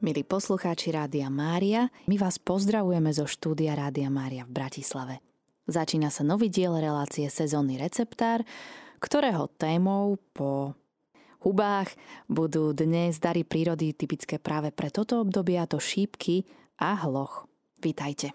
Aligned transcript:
Milí 0.00 0.24
poslucháči 0.24 0.96
Rádia 0.96 1.28
Mária, 1.28 1.92
my 2.08 2.16
vás 2.16 2.40
pozdravujeme 2.40 3.12
zo 3.12 3.28
štúdia 3.28 3.76
Rádia 3.76 4.08
Mária 4.08 4.48
v 4.48 4.56
Bratislave. 4.56 5.20
Začína 5.68 6.08
sa 6.08 6.24
nový 6.24 6.48
diel 6.48 6.72
relácie 6.72 7.28
Sezónny 7.28 7.76
receptár, 7.76 8.40
ktorého 8.96 9.52
témou 9.60 10.16
po 10.32 10.72
hubách 11.44 11.92
budú 12.32 12.72
dnes 12.72 13.20
dary 13.20 13.44
prírody 13.44 13.92
typické 13.92 14.40
práve 14.40 14.72
pre 14.72 14.88
toto 14.88 15.20
obdobie 15.20 15.60
a 15.60 15.68
to 15.68 15.76
šípky 15.76 16.48
a 16.80 16.96
hloch. 17.04 17.44
Vítajte. 17.84 18.32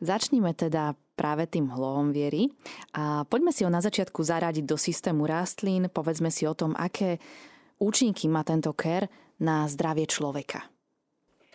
Začníme 0.00 0.56
teda 0.56 0.96
práve 1.20 1.44
tým 1.52 1.68
hlohom 1.68 2.16
viery 2.16 2.48
a 2.96 3.28
poďme 3.28 3.52
si 3.52 3.60
ho 3.60 3.68
na 3.68 3.84
začiatku 3.84 4.24
zaradiť 4.24 4.64
do 4.64 4.80
systému 4.80 5.28
rastlín, 5.28 5.92
povedzme 5.92 6.32
si 6.32 6.48
o 6.48 6.56
tom, 6.56 6.72
aké 6.72 7.20
účinky 7.76 8.24
má 8.32 8.40
tento 8.40 8.72
ker 8.72 9.04
na 9.36 9.68
zdravie 9.68 10.08
človeka. 10.08 10.77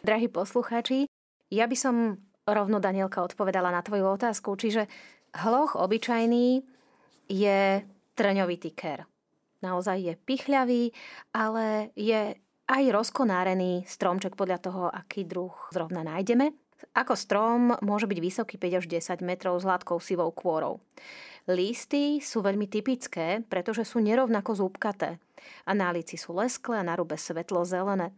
Drahí 0.03 0.27
poslucháči, 0.27 1.07
ja 1.47 1.63
by 1.63 1.79
som 1.79 2.19
rovno 2.43 2.83
Danielka 2.83 3.23
odpovedala 3.23 3.71
na 3.71 3.79
tvoju 3.79 4.19
otázku. 4.19 4.59
Čiže 4.59 4.91
hloch 5.31 5.79
obyčajný 5.79 6.59
je 7.31 7.59
trňovitý 8.11 8.75
ker. 8.75 9.07
Naozaj 9.63 9.97
je 10.03 10.13
pichľavý, 10.19 10.91
ale 11.31 11.95
je 11.95 12.35
aj 12.67 12.83
rozkonárený 12.91 13.87
stromček 13.87 14.35
podľa 14.35 14.59
toho, 14.59 14.83
aký 14.91 15.23
druh 15.23 15.55
zrovna 15.71 16.03
nájdeme. 16.03 16.51
Ako 16.99 17.15
strom 17.15 17.71
môže 17.79 18.03
byť 18.03 18.19
vysoký 18.19 18.59
5 18.59 18.83
až 18.83 18.85
10 18.91 19.23
metrov 19.23 19.55
s 19.55 19.63
hladkou 19.63 20.03
sivou 20.03 20.35
kôrou. 20.35 20.83
Listy 21.47 22.19
sú 22.19 22.43
veľmi 22.43 22.67
typické, 22.67 23.39
pretože 23.47 23.87
sú 23.87 24.03
nerovnako 24.03 24.67
zúbkaté. 24.67 25.15
A 25.63 25.71
na 25.71 25.95
líci 25.95 26.19
sú 26.19 26.35
lesklé 26.35 26.83
a 26.83 26.87
na 26.91 26.99
rube 26.99 27.15
svetlo 27.15 27.63
zelené. 27.63 28.11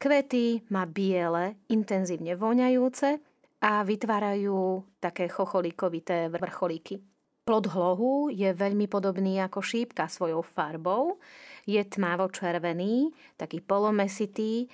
Kvety 0.00 0.64
má 0.72 0.88
biele, 0.88 1.60
intenzívne 1.68 2.32
voňajúce 2.32 3.20
a 3.60 3.84
vytvárajú 3.84 4.80
také 4.96 5.28
chocholíkovité 5.28 6.32
vrcholíky. 6.32 7.04
Plod 7.44 7.68
hlohu 7.68 8.32
je 8.32 8.48
veľmi 8.48 8.88
podobný 8.88 9.44
ako 9.44 9.60
šípka 9.60 10.08
svojou 10.08 10.40
farbou. 10.40 11.20
Je 11.68 11.84
tmavo-červený, 11.84 13.12
taký 13.36 13.60
polomesitý 13.60 14.72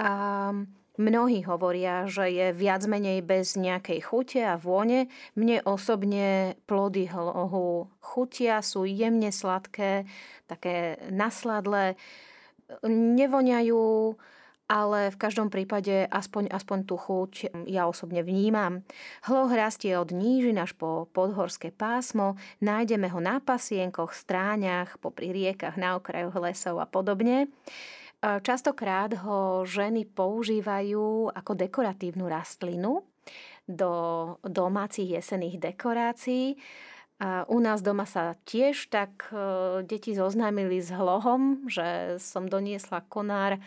a 0.00 0.48
mnohí 0.96 1.44
hovoria, 1.44 2.08
že 2.08 2.32
je 2.32 2.56
viac 2.56 2.88
menej 2.88 3.20
bez 3.20 3.60
nejakej 3.60 4.00
chute 4.00 4.40
a 4.40 4.56
vône. 4.56 5.12
Mne 5.36 5.60
osobne 5.68 6.56
plody 6.64 7.12
hlohu 7.12 7.92
chutia, 8.00 8.64
sú 8.64 8.88
jemne 8.88 9.36
sladké, 9.36 10.08
také 10.48 10.96
nasladlé, 11.12 12.00
nevoňajú, 12.88 14.16
ale 14.72 15.12
v 15.12 15.20
každom 15.20 15.52
prípade 15.52 16.08
aspoň, 16.08 16.48
aspoň 16.48 16.78
tú 16.88 16.96
chuť 16.96 17.52
ja 17.68 17.84
osobne 17.84 18.24
vnímam. 18.24 18.80
Hloh 19.28 19.52
rastie 19.52 19.92
od 20.00 20.16
nížin 20.16 20.56
až 20.56 20.72
po 20.72 21.12
podhorské 21.12 21.68
pásmo, 21.68 22.40
nájdeme 22.64 23.12
ho 23.12 23.20
na 23.20 23.36
pasienkoch, 23.44 24.16
stráňach, 24.16 24.96
popri 24.96 25.28
riekach, 25.28 25.76
na 25.76 26.00
okrajoch 26.00 26.40
lesov 26.40 26.80
a 26.80 26.88
podobne. 26.88 27.52
Častokrát 28.22 29.12
ho 29.28 29.68
ženy 29.68 30.08
používajú 30.08 31.28
ako 31.36 31.52
dekoratívnu 31.52 32.24
rastlinu 32.24 33.04
do 33.68 33.92
domácich 34.40 35.20
jesených 35.20 35.60
dekorácií. 35.60 36.56
A 37.22 37.46
u 37.46 37.62
nás 37.62 37.86
doma 37.86 38.02
sa 38.02 38.34
tiež 38.50 38.90
tak 38.90 39.30
e, 39.30 39.38
deti 39.86 40.10
zoznámili 40.10 40.82
s 40.82 40.90
hlohom, 40.90 41.70
že 41.70 42.18
som 42.18 42.50
doniesla 42.50 42.98
konár 43.06 43.62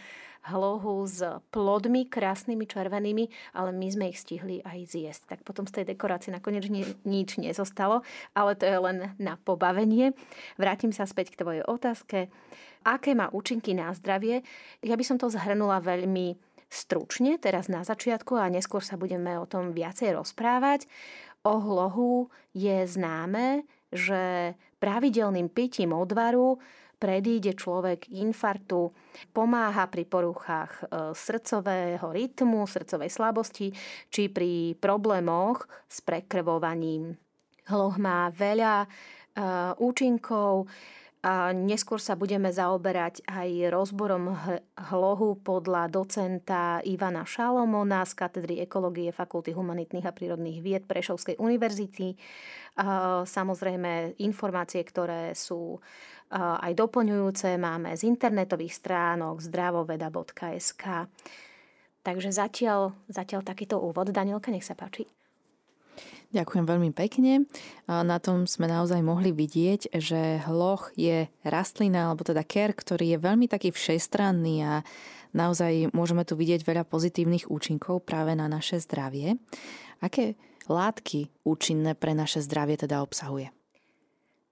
hlohu 0.49 1.05
s 1.09 1.25
plodmi 1.49 2.05
krásnymi 2.05 2.65
červenými, 2.69 3.25
ale 3.57 3.73
my 3.73 3.87
sme 3.89 4.05
ich 4.13 4.21
stihli 4.21 4.61
aj 4.61 4.79
zjesť. 4.93 5.21
Tak 5.35 5.39
potom 5.41 5.65
z 5.65 5.81
tej 5.81 5.95
dekorácie 5.95 6.29
nakoniec 6.29 6.69
nič 7.05 7.29
nezostalo, 7.41 8.05
ale 8.37 8.53
to 8.53 8.69
je 8.69 8.77
len 8.77 8.97
na 9.17 9.41
pobavenie. 9.41 10.13
Vrátim 10.61 10.93
sa 10.93 11.09
späť 11.09 11.33
k 11.33 11.41
tvojej 11.41 11.63
otázke. 11.65 12.29
Aké 12.85 13.17
má 13.17 13.33
účinky 13.33 13.73
na 13.73 13.89
zdravie? 13.97 14.45
Ja 14.85 14.93
by 14.93 15.03
som 15.05 15.17
to 15.17 15.33
zhrnula 15.33 15.81
veľmi 15.81 16.37
stručne, 16.69 17.41
teraz 17.41 17.65
na 17.65 17.81
začiatku 17.81 18.37
a 18.37 18.51
neskôr 18.51 18.85
sa 18.85 18.97
budeme 18.97 19.37
o 19.41 19.49
tom 19.49 19.73
viacej 19.73 20.13
rozprávať. 20.13 20.85
O 21.45 21.61
hlohu 21.61 22.29
je 22.53 22.85
známe, 22.85 23.65
že 23.93 24.53
pravidelným 24.81 25.49
pitím 25.49 25.93
odvaru 25.93 26.61
predíde 26.95 27.53
človek 27.53 28.07
infartu, 28.11 28.95
pomáha 29.35 29.87
pri 29.91 30.03
poruchách 30.07 30.71
e, 30.71 30.83
srdcového 31.13 32.07
rytmu, 32.07 32.65
srdcovej 32.65 33.11
slabosti, 33.11 33.67
či 34.09 34.31
pri 34.31 34.73
problémoch 34.79 35.67
s 35.85 36.01
prekrvovaním. 36.01 37.19
Hloh 37.67 37.95
má 37.99 38.31
veľa 38.31 38.83
e, 38.83 38.87
účinkov, 39.79 40.71
a 41.25 41.49
neskôr 41.57 41.97
sa 41.97 42.13
budeme 42.13 42.53
zaoberať 42.53 43.25
aj 43.25 43.73
rozborom 43.73 44.37
hlohu 44.93 45.41
podľa 45.41 45.89
docenta 45.89 46.85
Ivana 46.85 47.25
Šalomona 47.25 48.05
z 48.05 48.13
katedry 48.13 48.61
ekológie 48.61 49.09
Fakulty 49.09 49.49
humanitných 49.49 50.05
a 50.05 50.13
prírodných 50.13 50.61
vied 50.61 50.85
Prešovskej 50.85 51.41
univerzity. 51.41 52.13
Samozrejme 53.25 54.21
informácie, 54.21 54.85
ktoré 54.85 55.33
sú 55.33 55.81
aj 56.33 56.71
doplňujúce 56.73 57.57
máme 57.61 57.93
z 57.93 58.09
internetových 58.09 58.73
stránok 58.73 59.41
zdravoveda.sk. 59.45 60.83
Takže 62.05 62.29
zatiaľ, 62.29 62.93
zatiaľ 63.09 63.41
takýto 63.41 63.81
úvod. 63.81 64.13
Danielka, 64.13 64.53
nech 64.53 64.65
sa 64.65 64.77
páči. 64.77 65.09
Ďakujem 66.35 66.65
veľmi 66.67 66.91
pekne. 66.91 67.47
Na 67.87 68.19
tom 68.19 68.43
sme 68.43 68.67
naozaj 68.67 68.99
mohli 68.99 69.31
vidieť, 69.31 69.95
že 69.95 70.43
hloch 70.43 70.91
je 70.99 71.31
rastlina, 71.47 72.11
alebo 72.11 72.27
teda 72.27 72.43
ker, 72.43 72.75
ktorý 72.75 73.15
je 73.15 73.23
veľmi 73.23 73.47
taký 73.47 73.71
všestranný 73.71 74.55
a 74.67 74.73
naozaj 75.31 75.95
môžeme 75.95 76.27
tu 76.27 76.35
vidieť 76.35 76.67
veľa 76.67 76.83
pozitívnych 76.83 77.47
účinkov 77.47 78.03
práve 78.03 78.35
na 78.35 78.51
naše 78.51 78.83
zdravie. 78.83 79.39
Aké 80.03 80.35
látky 80.67 81.31
účinné 81.47 81.95
pre 81.95 82.11
naše 82.11 82.43
zdravie 82.43 82.75
teda 82.83 82.99
obsahuje? 82.99 83.55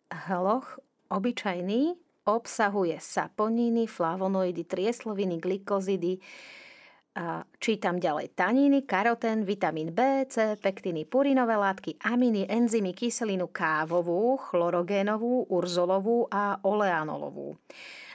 Hloch 0.08 0.80
obyčajný 1.14 1.94
obsahuje 2.26 2.98
saponiny, 2.98 3.86
flavonoidy, 3.86 4.64
triesloviny, 4.66 5.38
glikozidy, 5.38 6.18
čítam 7.62 8.02
ďalej 8.02 8.34
taníny, 8.34 8.90
karotén, 8.90 9.46
vitamín 9.46 9.94
B, 9.94 10.26
C, 10.26 10.58
pektiny, 10.58 11.06
purinové 11.06 11.54
látky, 11.54 12.02
aminy, 12.02 12.50
enzymy, 12.50 12.98
kyselinu 12.98 13.54
kávovú, 13.54 14.42
chlorogénovú, 14.50 15.46
urzolovú 15.54 16.26
a 16.34 16.58
oleanolovú. 16.66 17.54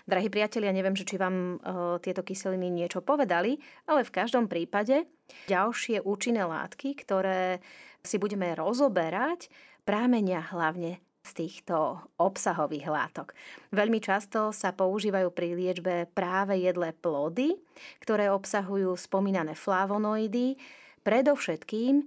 Drahí 0.09 0.33
priatelia, 0.33 0.73
neviem, 0.73 0.97
či 0.97 1.21
vám 1.21 1.37
e, 1.37 1.57
tieto 2.01 2.25
kyseliny 2.25 2.73
niečo 2.73 3.05
povedali, 3.05 3.61
ale 3.85 4.09
v 4.09 4.15
každom 4.15 4.49
prípade 4.49 5.05
ďalšie 5.53 6.01
účinné 6.01 6.49
látky, 6.49 6.97
ktoré 6.97 7.61
si 8.01 8.17
budeme 8.17 8.57
rozoberať, 8.57 9.53
prámenia 9.85 10.41
hlavne 10.49 11.05
z 11.23 11.31
týchto 11.35 12.01
obsahových 12.17 12.89
látok. 12.89 13.37
Veľmi 13.75 14.01
často 14.01 14.55
sa 14.55 14.73
používajú 14.73 15.29
pri 15.35 15.55
liečbe 15.55 16.09
práve 16.15 16.57
jedlé 16.63 16.95
plody, 16.97 17.59
ktoré 18.01 18.33
obsahujú 18.33 18.97
spomínané 18.97 19.53
flavonoidy, 19.53 20.57
predovšetkým 21.03 22.07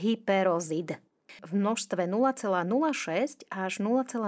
hyperozid. 0.00 0.98
V 1.44 1.50
množstve 1.54 2.08
0,06 2.08 3.46
až 3.52 3.72
0,09% 3.78 4.18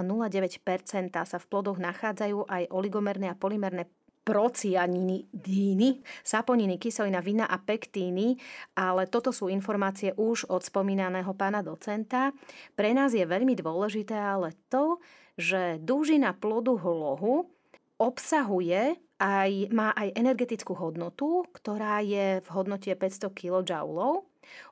sa 1.10 1.38
v 1.40 1.46
plodoch 1.48 1.80
nachádzajú 1.80 2.46
aj 2.46 2.62
oligomerné 2.70 3.32
a 3.32 3.38
polymerné 3.38 3.88
procianidíny, 4.20 6.04
saponiny, 6.20 6.76
kyselina, 6.76 7.24
vina 7.24 7.48
a 7.48 7.56
pektíny, 7.56 8.36
ale 8.76 9.08
toto 9.08 9.32
sú 9.32 9.48
informácie 9.48 10.12
už 10.14 10.46
od 10.52 10.60
spomínaného 10.60 11.32
pána 11.34 11.64
docenta. 11.64 12.30
Pre 12.76 12.90
nás 12.92 13.16
je 13.16 13.24
veľmi 13.24 13.56
dôležité 13.56 14.14
ale 14.14 14.52
to, 14.68 15.00
že 15.40 15.80
dúžina 15.80 16.36
plodu 16.36 16.76
hlohu 16.76 17.48
obsahuje 17.96 18.96
aj, 19.20 19.50
má 19.72 19.92
aj 19.92 20.16
energetickú 20.16 20.72
hodnotu, 20.72 21.44
ktorá 21.52 22.00
je 22.00 22.40
v 22.40 22.48
hodnote 22.48 22.88
500 22.88 23.28
kJ. 23.36 23.72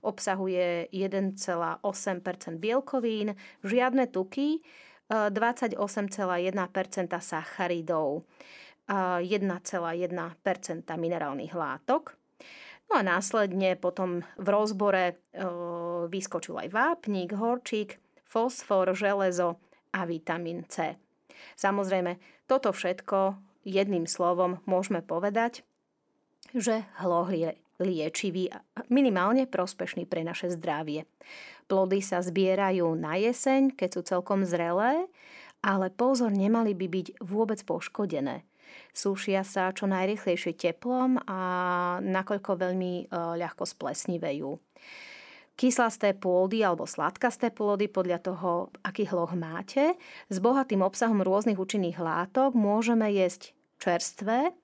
Obsahuje 0.01 0.89
1,8% 0.91 1.85
bielkovín, 2.57 3.37
žiadne 3.61 4.09
tuky, 4.09 4.65
28,1% 5.09 5.81
sacharidov. 7.21 8.29
1,1% 8.89 10.89
minerálnych 10.97 11.53
látok. 11.53 12.17
No 12.89 12.97
a 12.97 13.05
následne 13.05 13.77
potom 13.77 14.25
v 14.41 14.49
rozbore 14.49 15.05
e, 15.13 15.15
vyskočil 16.09 16.57
aj 16.57 16.69
vápnik, 16.73 17.37
horčík, 17.37 18.01
fosfor, 18.25 18.97
železo 18.97 19.61
a 19.93 20.09
vitamín 20.09 20.65
C. 20.73 20.97
Samozrejme, 21.61 22.17
toto 22.49 22.73
všetko 22.73 23.37
jedným 23.69 24.09
slovom 24.09 24.65
môžeme 24.65 25.05
povedať, 25.05 25.69
že 26.57 26.89
hloh 27.05 27.29
je 27.29 27.61
liečivý 27.79 28.51
a 28.51 28.65
minimálne 28.89 29.45
prospešný 29.45 30.09
pre 30.09 30.25
naše 30.25 30.49
zdravie. 30.57 31.05
Plody 31.69 32.01
sa 32.01 32.25
zbierajú 32.25 32.89
na 32.97 33.21
jeseň, 33.21 33.77
keď 33.77 33.89
sú 33.93 34.01
celkom 34.03 34.49
zrelé, 34.49 35.05
ale 35.61 35.93
pozor, 35.93 36.33
nemali 36.33 36.73
by 36.73 36.87
byť 36.89 37.07
vôbec 37.21 37.61
poškodené. 37.69 38.49
Súšia 38.95 39.43
sa 39.43 39.71
čo 39.71 39.87
najrychlejšie 39.87 40.57
teplom 40.57 41.21
a 41.27 41.41
nakoľko 42.03 42.51
veľmi 42.59 42.93
e, 43.03 43.05
ľahko 43.13 43.65
splesnivejú. 43.67 44.57
Kyslasté 45.59 46.15
pôdy 46.15 46.63
alebo 46.63 46.87
sladkasté 46.87 47.51
pôdy 47.51 47.91
podľa 47.91 48.23
toho, 48.23 48.71
aký 48.87 49.11
hloh 49.11 49.35
máte, 49.35 49.99
s 50.31 50.37
bohatým 50.39 50.87
obsahom 50.87 51.19
rôznych 51.19 51.59
účinných 51.59 51.99
látok 51.99 52.55
môžeme 52.55 53.11
jesť 53.11 53.59
čerstvé, 53.83 54.55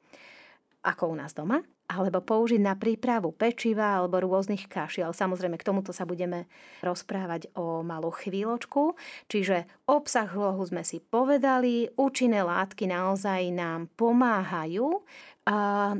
ako 0.87 1.11
u 1.11 1.15
nás 1.19 1.35
doma, 1.35 1.67
alebo 1.85 2.25
použiť 2.25 2.61
na 2.61 2.75
prípravu 2.75 3.31
pečiva 3.37 4.01
alebo 4.01 4.21
rôznych 4.21 4.67
kaší. 4.67 5.05
Ale 5.05 5.13
samozrejme 5.13 5.61
k 5.61 5.67
tomuto 5.69 5.93
sa 5.93 6.09
budeme 6.09 6.49
rozprávať 6.81 7.53
o 7.55 7.85
malú 7.85 8.09
chvíľočku. 8.11 8.97
Čiže 9.29 9.69
obsah 9.85 10.29
hlohu 10.29 10.65
sme 10.65 10.81
si 10.83 11.05
povedali, 11.05 11.93
účinné 11.95 12.41
látky 12.41 12.89
naozaj 12.89 13.53
nám 13.53 13.93
pomáhajú 13.95 15.05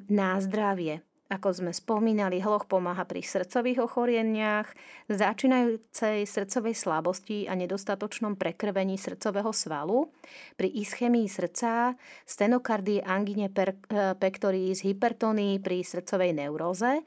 na 0.09 0.31
zdravie. 0.41 1.05
Ako 1.35 1.51
sme 1.51 1.75
spomínali, 1.75 2.39
hloch 2.39 2.71
pomáha 2.71 3.03
pri 3.03 3.27
srdcových 3.27 3.83
ochoreniach, 3.83 4.71
začínajúcej 5.11 6.23
srdcovej 6.23 6.79
slabosti 6.79 7.51
a 7.51 7.59
nedostatočnom 7.59 8.39
prekrvení 8.39 8.95
srdcového 8.95 9.51
svalu, 9.51 10.15
pri 10.55 10.71
ischemii 10.71 11.27
srdca, 11.27 11.99
stenokardii, 12.23 13.03
angine 13.03 13.51
per, 13.51 13.75
eh, 13.75 14.15
pectoris, 14.15 14.87
hypertonii 14.87 15.59
pri 15.59 15.83
srdcovej 15.83 16.39
neuróze 16.39 17.03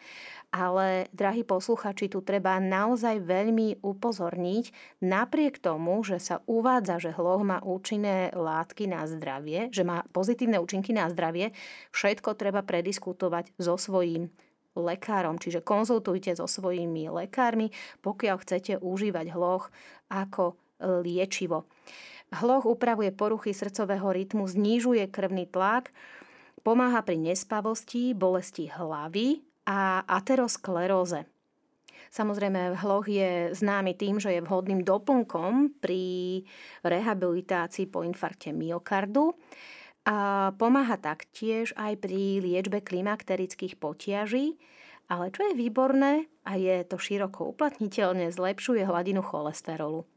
ale, 0.47 1.11
drahí 1.11 1.43
posluchači, 1.43 2.07
tu 2.07 2.23
treba 2.23 2.55
naozaj 2.57 3.19
veľmi 3.19 3.83
upozorniť, 3.83 4.65
napriek 5.03 5.59
tomu, 5.59 5.99
že 6.07 6.23
sa 6.23 6.39
uvádza, 6.47 7.03
že 7.03 7.11
hloh 7.11 7.43
má 7.43 7.59
účinné 7.59 8.31
látky 8.31 8.87
na 8.87 9.03
zdravie, 9.05 9.67
že 9.75 9.83
má 9.83 10.07
pozitívne 10.15 10.57
účinky 10.57 10.95
na 10.95 11.11
zdravie, 11.11 11.51
všetko 11.91 12.39
treba 12.39 12.63
prediskutovať 12.63 13.59
so 13.59 13.75
svojím 13.75 14.31
lekárom, 14.77 15.41
čiže 15.41 15.65
konzultujte 15.65 16.37
so 16.37 16.45
svojimi 16.45 17.09
lekármi, 17.09 17.73
pokiaľ 18.05 18.35
chcete 18.45 18.73
užívať 18.79 19.33
hloh 19.33 19.65
ako 20.13 20.55
liečivo. 21.01 21.65
Hloh 22.27 22.63
upravuje 22.67 23.15
poruchy 23.15 23.55
srdcového 23.55 24.11
rytmu, 24.11 24.45
znižuje 24.45 25.07
krvný 25.09 25.47
tlak, 25.47 25.95
pomáha 26.61 26.99
pri 27.01 27.15
nespavosti, 27.15 28.11
bolesti 28.11 28.67
hlavy, 28.67 29.46
a 29.67 30.07
ateroskleróze. 30.07 31.27
Samozrejme, 32.07 32.79
hloh 32.79 33.03
je 33.03 33.51
známy 33.51 33.99
tým, 33.99 34.15
že 34.15 34.31
je 34.31 34.41
vhodným 34.41 34.87
doplnkom 34.87 35.75
pri 35.83 36.39
rehabilitácii 36.87 37.91
po 37.91 38.07
infarkte 38.07 38.55
myokardu 38.55 39.35
a 40.07 40.49
pomáha 40.55 40.95
taktiež 40.95 41.75
aj 41.75 41.99
pri 41.99 42.39
liečbe 42.39 42.79
klimakterických 42.79 43.75
potiaží, 43.75 44.55
ale 45.11 45.35
čo 45.35 45.51
je 45.51 45.59
výborné 45.59 46.31
a 46.47 46.55
je 46.55 46.87
to 46.87 46.95
široko 46.95 47.51
uplatniteľne, 47.51 48.31
zlepšuje 48.31 48.87
hladinu 48.87 49.19
cholesterolu. 49.19 50.07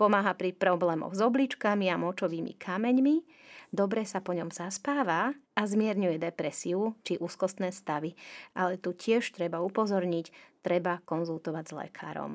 Pomáha 0.00 0.32
pri 0.32 0.56
problémoch 0.56 1.12
s 1.12 1.20
obličkami 1.20 1.92
a 1.92 2.00
močovými 2.00 2.56
kameňmi, 2.56 3.16
dobre 3.74 4.06
sa 4.06 4.22
po 4.22 4.30
ňom 4.30 4.54
zaspáva 4.54 5.34
a 5.34 5.62
zmierňuje 5.66 6.22
depresiu 6.22 6.94
či 7.02 7.18
úzkostné 7.18 7.74
stavy. 7.74 8.14
Ale 8.54 8.78
tu 8.78 8.94
tiež 8.94 9.34
treba 9.34 9.58
upozorniť, 9.60 10.30
treba 10.62 11.02
konzultovať 11.02 11.64
s 11.66 11.72
lekárom. 11.74 12.32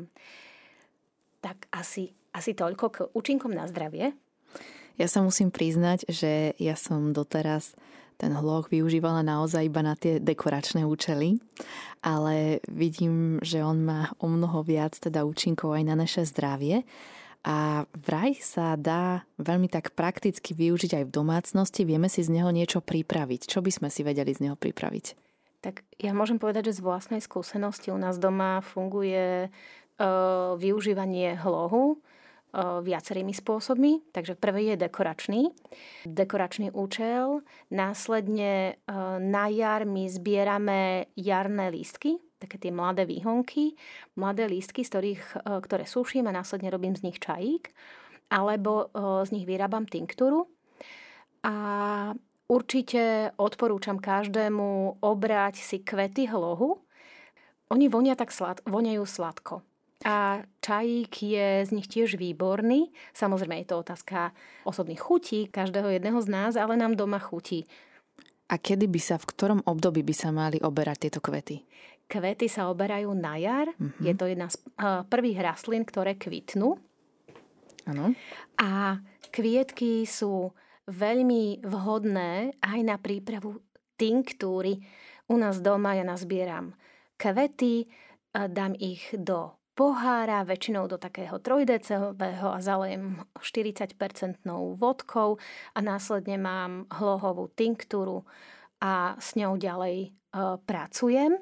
Tak 1.39 1.71
asi, 1.71 2.11
asi 2.35 2.51
toľko 2.51 2.85
k 2.91 2.97
účinkom 3.15 3.55
na 3.55 3.65
zdravie. 3.65 4.11
Ja 4.99 5.07
sa 5.07 5.23
musím 5.23 5.47
priznať, 5.47 6.11
že 6.11 6.51
ja 6.59 6.75
som 6.75 7.15
doteraz 7.15 7.71
ten 8.19 8.35
hloh 8.35 8.67
využívala 8.67 9.23
naozaj 9.23 9.71
iba 9.71 9.79
na 9.79 9.95
tie 9.95 10.19
dekoračné 10.19 10.83
účely, 10.83 11.39
ale 12.03 12.59
vidím, 12.67 13.39
že 13.39 13.63
on 13.63 13.87
má 13.87 14.11
o 14.19 14.27
mnoho 14.27 14.59
viac 14.59 14.99
teda 14.99 15.23
účinkov 15.23 15.71
aj 15.71 15.83
na 15.87 15.95
naše 15.95 16.27
zdravie 16.27 16.83
a 17.39 17.87
vraj 17.95 18.35
sa 18.43 18.75
dá 18.75 19.23
veľmi 19.39 19.71
tak 19.71 19.95
prakticky 19.95 20.51
využiť 20.51 20.99
aj 20.99 21.03
v 21.07 21.15
domácnosti. 21.15 21.87
Vieme 21.87 22.11
si 22.11 22.19
z 22.19 22.35
neho 22.35 22.51
niečo 22.51 22.83
pripraviť. 22.83 23.47
Čo 23.47 23.63
by 23.63 23.71
sme 23.71 23.87
si 23.87 24.03
vedeli 24.03 24.35
z 24.35 24.49
neho 24.49 24.59
pripraviť? 24.59 25.15
Tak 25.63 25.83
ja 25.99 26.11
môžem 26.11 26.39
povedať, 26.39 26.71
že 26.71 26.79
z 26.79 26.85
vlastnej 26.87 27.21
skúsenosti 27.23 27.91
u 27.91 27.99
nás 27.99 28.19
doma 28.19 28.63
funguje 28.63 29.47
e, 29.47 29.49
využívanie 30.55 31.35
hlohu 31.39 31.95
e, 31.95 31.97
viacerými 32.83 33.35
spôsobmi. 33.35 34.11
Takže 34.15 34.39
prvý 34.39 34.75
je 34.75 34.87
dekoračný. 34.87 35.41
Dekoračný 36.07 36.71
účel. 36.71 37.43
Následne 37.71 38.79
e, 38.79 38.93
na 39.19 39.51
jar 39.51 39.83
my 39.83 40.07
zbierame 40.07 41.11
jarné 41.19 41.71
lístky, 41.75 42.19
také 42.39 42.57
tie 42.57 42.71
mladé 42.71 43.03
výhonky, 43.03 43.75
mladé 44.15 44.47
lístky, 44.47 44.87
z 44.87 44.89
ktorých, 44.89 45.23
e, 45.43 45.59
ktoré 45.59 45.83
suším 45.83 46.31
a 46.31 46.35
následne 46.35 46.71
robím 46.71 46.95
z 46.95 47.11
nich 47.11 47.19
čajík, 47.19 47.67
alebo 48.31 48.87
e, 48.89 49.27
z 49.27 49.29
nich 49.35 49.45
vyrábam 49.45 49.83
tinktúru. 49.83 50.47
A 51.43 51.55
určite 52.47 53.35
odporúčam 53.35 53.99
každému 53.99 54.99
obrať 55.03 55.59
si 55.59 55.83
kvety 55.83 56.31
hlohu. 56.31 56.79
Oni 57.69 57.85
vonia 57.91 58.15
tak 58.15 58.33
slad, 58.33 58.63
voňajú 58.65 59.03
sladko. 59.05 59.61
A 60.07 60.47
čajík 60.63 61.11
je 61.11 61.47
z 61.67 61.71
nich 61.75 61.91
tiež 61.91 62.15
výborný. 62.15 62.87
Samozrejme 63.11 63.59
je 63.59 63.67
to 63.67 63.83
otázka 63.83 64.31
osobných 64.63 64.99
chutí 64.99 65.51
každého 65.51 65.91
jedného 65.91 66.23
z 66.23 66.27
nás, 66.31 66.53
ale 66.55 66.79
nám 66.79 66.95
doma 66.95 67.19
chutí. 67.19 67.67
A 68.49 68.57
kedy 68.57 68.89
by 68.89 68.97
sa, 68.97 69.21
v 69.21 69.29
ktorom 69.29 69.61
období 69.67 70.01
by 70.01 70.15
sa 70.15 70.33
mali 70.33 70.57
oberať 70.63 71.05
tieto 71.05 71.19
kvety? 71.21 71.61
Kvety 72.09 72.49
sa 72.49 72.73
oberajú 72.73 73.13
na 73.13 73.37
jar. 73.37 73.69
Mm-hmm. 73.77 74.01
Je 74.01 74.13
to 74.17 74.25
jedna 74.25 74.49
z 74.49 74.57
prvých 75.07 75.45
rastlín, 75.45 75.85
ktoré 75.85 76.17
kvitnú. 76.17 76.81
Ano. 77.85 78.17
A 78.57 78.97
kvietky 79.29 80.09
sú 80.09 80.49
veľmi 80.89 81.61
vhodné 81.61 82.57
aj 82.59 82.79
na 82.81 82.97
prípravu 82.97 83.61
tinktúry. 83.93 84.81
U 85.29 85.37
nás 85.37 85.61
doma 85.61 85.93
ja 85.93 86.01
nazbieram 86.01 86.73
kvety, 87.19 87.85
dám 88.33 88.73
ich 88.79 89.11
do 89.13 89.59
pohára, 89.75 90.43
väčšinou 90.43 90.87
do 90.91 90.99
takého 90.99 91.39
trojdecového 91.39 92.47
a 92.51 92.59
zalejem 92.59 93.23
40-percentnou 93.39 94.75
vodkou 94.75 95.39
a 95.71 95.79
následne 95.79 96.35
mám 96.35 96.83
hlohovú 96.91 97.47
tinktúru 97.55 98.27
a 98.83 99.15
s 99.19 99.39
ňou 99.39 99.55
ďalej 99.55 99.95
e, 100.03 100.09
pracujem. 100.63 101.35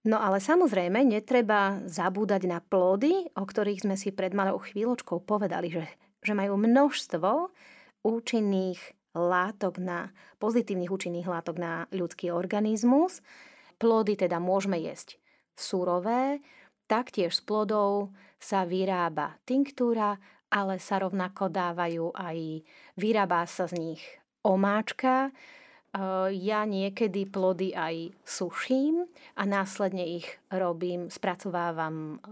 No 0.00 0.16
ale 0.16 0.40
samozrejme, 0.40 1.04
netreba 1.04 1.84
zabúdať 1.84 2.48
na 2.48 2.64
plody, 2.64 3.28
o 3.36 3.44
ktorých 3.44 3.84
sme 3.84 3.96
si 4.00 4.08
pred 4.16 4.32
malou 4.32 4.56
chvíľočkou 4.56 5.20
povedali, 5.28 5.68
že, 5.68 5.84
že 6.24 6.32
majú 6.32 6.56
množstvo 6.56 7.52
účinných 8.00 8.80
látok 9.12 9.76
na, 9.76 10.08
pozitívnych 10.40 10.88
účinných 10.88 11.28
látok 11.28 11.60
na 11.60 11.84
ľudský 11.92 12.32
organizmus. 12.32 13.20
Plody 13.76 14.16
teda 14.16 14.40
môžeme 14.40 14.80
jesť 14.80 15.20
surové, 15.52 16.40
taktiež 16.88 17.36
z 17.36 17.44
plodov 17.44 18.16
sa 18.40 18.64
vyrába 18.64 19.36
tinktúra, 19.44 20.16
ale 20.48 20.80
sa 20.80 20.98
rovnako 20.98 21.52
dávajú 21.52 22.16
aj, 22.16 22.64
vyrába 22.96 23.44
sa 23.44 23.68
z 23.68 23.76
nich 23.76 24.02
omáčka, 24.40 25.28
ja 26.30 26.60
niekedy 26.70 27.26
plody 27.26 27.74
aj 27.74 28.14
suším 28.22 29.10
a 29.34 29.42
následne 29.42 30.06
ich 30.06 30.26
robím, 30.46 31.10
spracovávam 31.10 32.22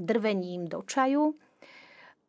drvením 0.00 0.72
do 0.72 0.80
čaju 0.80 1.36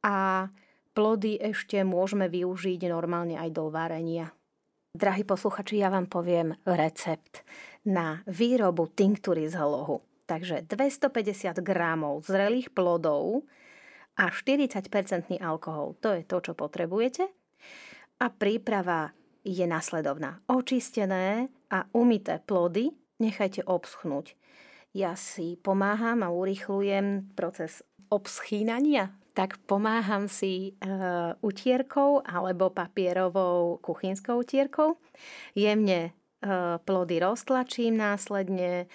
a 0.03 0.51
plody 0.91 1.39
ešte 1.39 1.79
môžeme 1.88 2.27
využiť 2.27 2.91
normálne 2.91 3.39
aj 3.39 3.50
do 3.55 3.71
varenia. 3.71 4.35
Drahí 4.93 5.23
posluchači, 5.25 5.79
ja 5.81 5.89
vám 5.89 6.05
poviem 6.05 6.53
recept 6.69 7.41
na 7.88 8.21
výrobu 8.27 8.91
tinktúry 8.93 9.47
z 9.47 9.57
hlohu. 9.57 10.03
Takže 10.29 10.67
250 10.69 11.63
gramov 11.65 12.27
zrelých 12.27 12.69
plodov 12.71 13.47
a 14.19 14.29
40% 14.29 15.41
alkohol. 15.41 15.97
To 16.03 16.13
je 16.13 16.23
to, 16.27 16.38
čo 16.45 16.53
potrebujete. 16.53 17.25
A 18.21 18.25
príprava 18.29 19.09
je 19.43 19.65
nasledovná. 19.67 20.39
Očistené 20.47 21.51
a 21.69 21.85
umité 21.93 22.39
plody 22.39 22.91
nechajte 23.19 23.63
obschnúť. 23.67 24.35
Ja 24.95 25.13
si 25.19 25.59
pomáham 25.59 26.23
a 26.23 26.31
urychľujem 26.31 27.35
proces 27.35 27.83
obschýnania, 28.13 29.12
tak 29.33 29.57
pomáham 29.65 30.29
si 30.29 30.69
e, 30.69 30.91
utierkou 31.41 32.21
alebo 32.21 32.69
papierovou 32.69 33.81
kuchynskou 33.81 34.45
utierkou. 34.45 35.01
Jemne 35.57 36.13
plody 36.85 37.19
roztlačím 37.23 37.97
následne, 37.97 38.91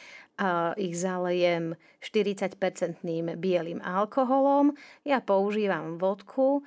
ich 0.79 0.95
zalejem 0.95 1.75
40-percentným 1.99 3.35
bielým 3.43 3.83
alkoholom. 3.83 4.71
Ja 5.03 5.19
používam 5.19 5.99
vodku, 5.99 6.63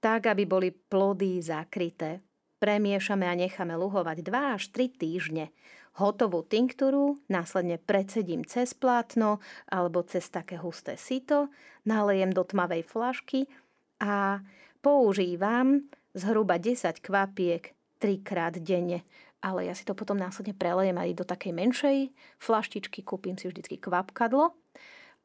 tak 0.00 0.32
aby 0.32 0.48
boli 0.48 0.72
plody 0.72 1.44
zakryté. 1.44 2.24
Premiešame 2.64 3.28
a 3.28 3.36
necháme 3.36 3.76
luhovať 3.76 4.24
2 4.24 4.56
až 4.56 4.72
3 4.72 4.96
týždne. 4.96 5.52
Hotovú 6.00 6.48
tinktúru 6.48 7.20
následne 7.28 7.76
predsedím 7.76 8.40
cez 8.40 8.72
plátno 8.72 9.44
alebo 9.68 10.00
cez 10.00 10.32
také 10.32 10.56
husté 10.56 10.96
sito, 10.96 11.52
nalejem 11.84 12.32
do 12.32 12.40
tmavej 12.40 12.88
flašky 12.88 13.52
a 14.00 14.40
používam 14.80 15.92
zhruba 16.16 16.56
10 16.56 17.04
kvapiek 17.04 17.76
trikrát 18.00 18.56
denne 18.56 19.04
ale 19.44 19.68
ja 19.68 19.76
si 19.76 19.84
to 19.84 19.92
potom 19.92 20.16
následne 20.16 20.56
prelejem 20.56 20.96
aj 20.96 21.20
do 21.20 21.24
takej 21.28 21.52
menšej 21.52 21.98
flaštičky, 22.40 23.04
kúpim 23.04 23.36
si 23.36 23.44
vždycky 23.44 23.76
kvapkadlo 23.76 24.56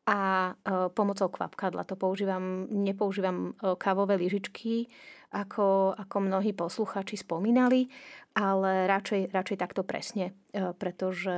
a 0.10 0.20
e, 0.50 0.54
pomocou 0.90 1.30
kvapkadla 1.30 1.86
to 1.86 1.94
používam, 1.94 2.66
nepoužívam 2.74 3.54
e, 3.54 3.78
kávové 3.78 4.18
lyžičky, 4.18 4.90
ako, 5.30 5.94
ako 5.94 6.26
mnohí 6.26 6.58
posluchači 6.58 7.14
spomínali, 7.14 7.86
ale 8.34 8.90
radšej, 8.90 9.30
radšej 9.30 9.58
takto 9.62 9.86
presne, 9.86 10.34
e, 10.50 10.74
pretože 10.74 11.38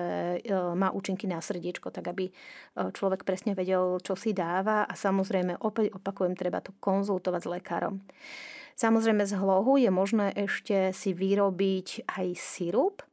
má 0.80 0.96
účinky 0.96 1.28
na 1.28 1.44
srdiečko, 1.44 1.92
tak 1.92 2.16
aby 2.16 2.32
človek 2.96 3.28
presne 3.28 3.52
vedel, 3.52 4.00
čo 4.00 4.16
si 4.16 4.32
dáva 4.32 4.88
a 4.88 4.94
samozrejme, 4.96 5.60
opäť 5.60 5.92
opakujem, 5.92 6.40
treba 6.40 6.64
to 6.64 6.72
konzultovať 6.80 7.42
s 7.44 7.52
lekárom. 7.52 8.00
Samozrejme 8.80 9.28
z 9.28 9.36
hlohu 9.36 9.76
je 9.76 9.92
možné 9.92 10.32
ešte 10.32 10.96
si 10.96 11.12
vyrobiť 11.12 12.08
aj 12.08 12.28
sirup. 12.40 13.04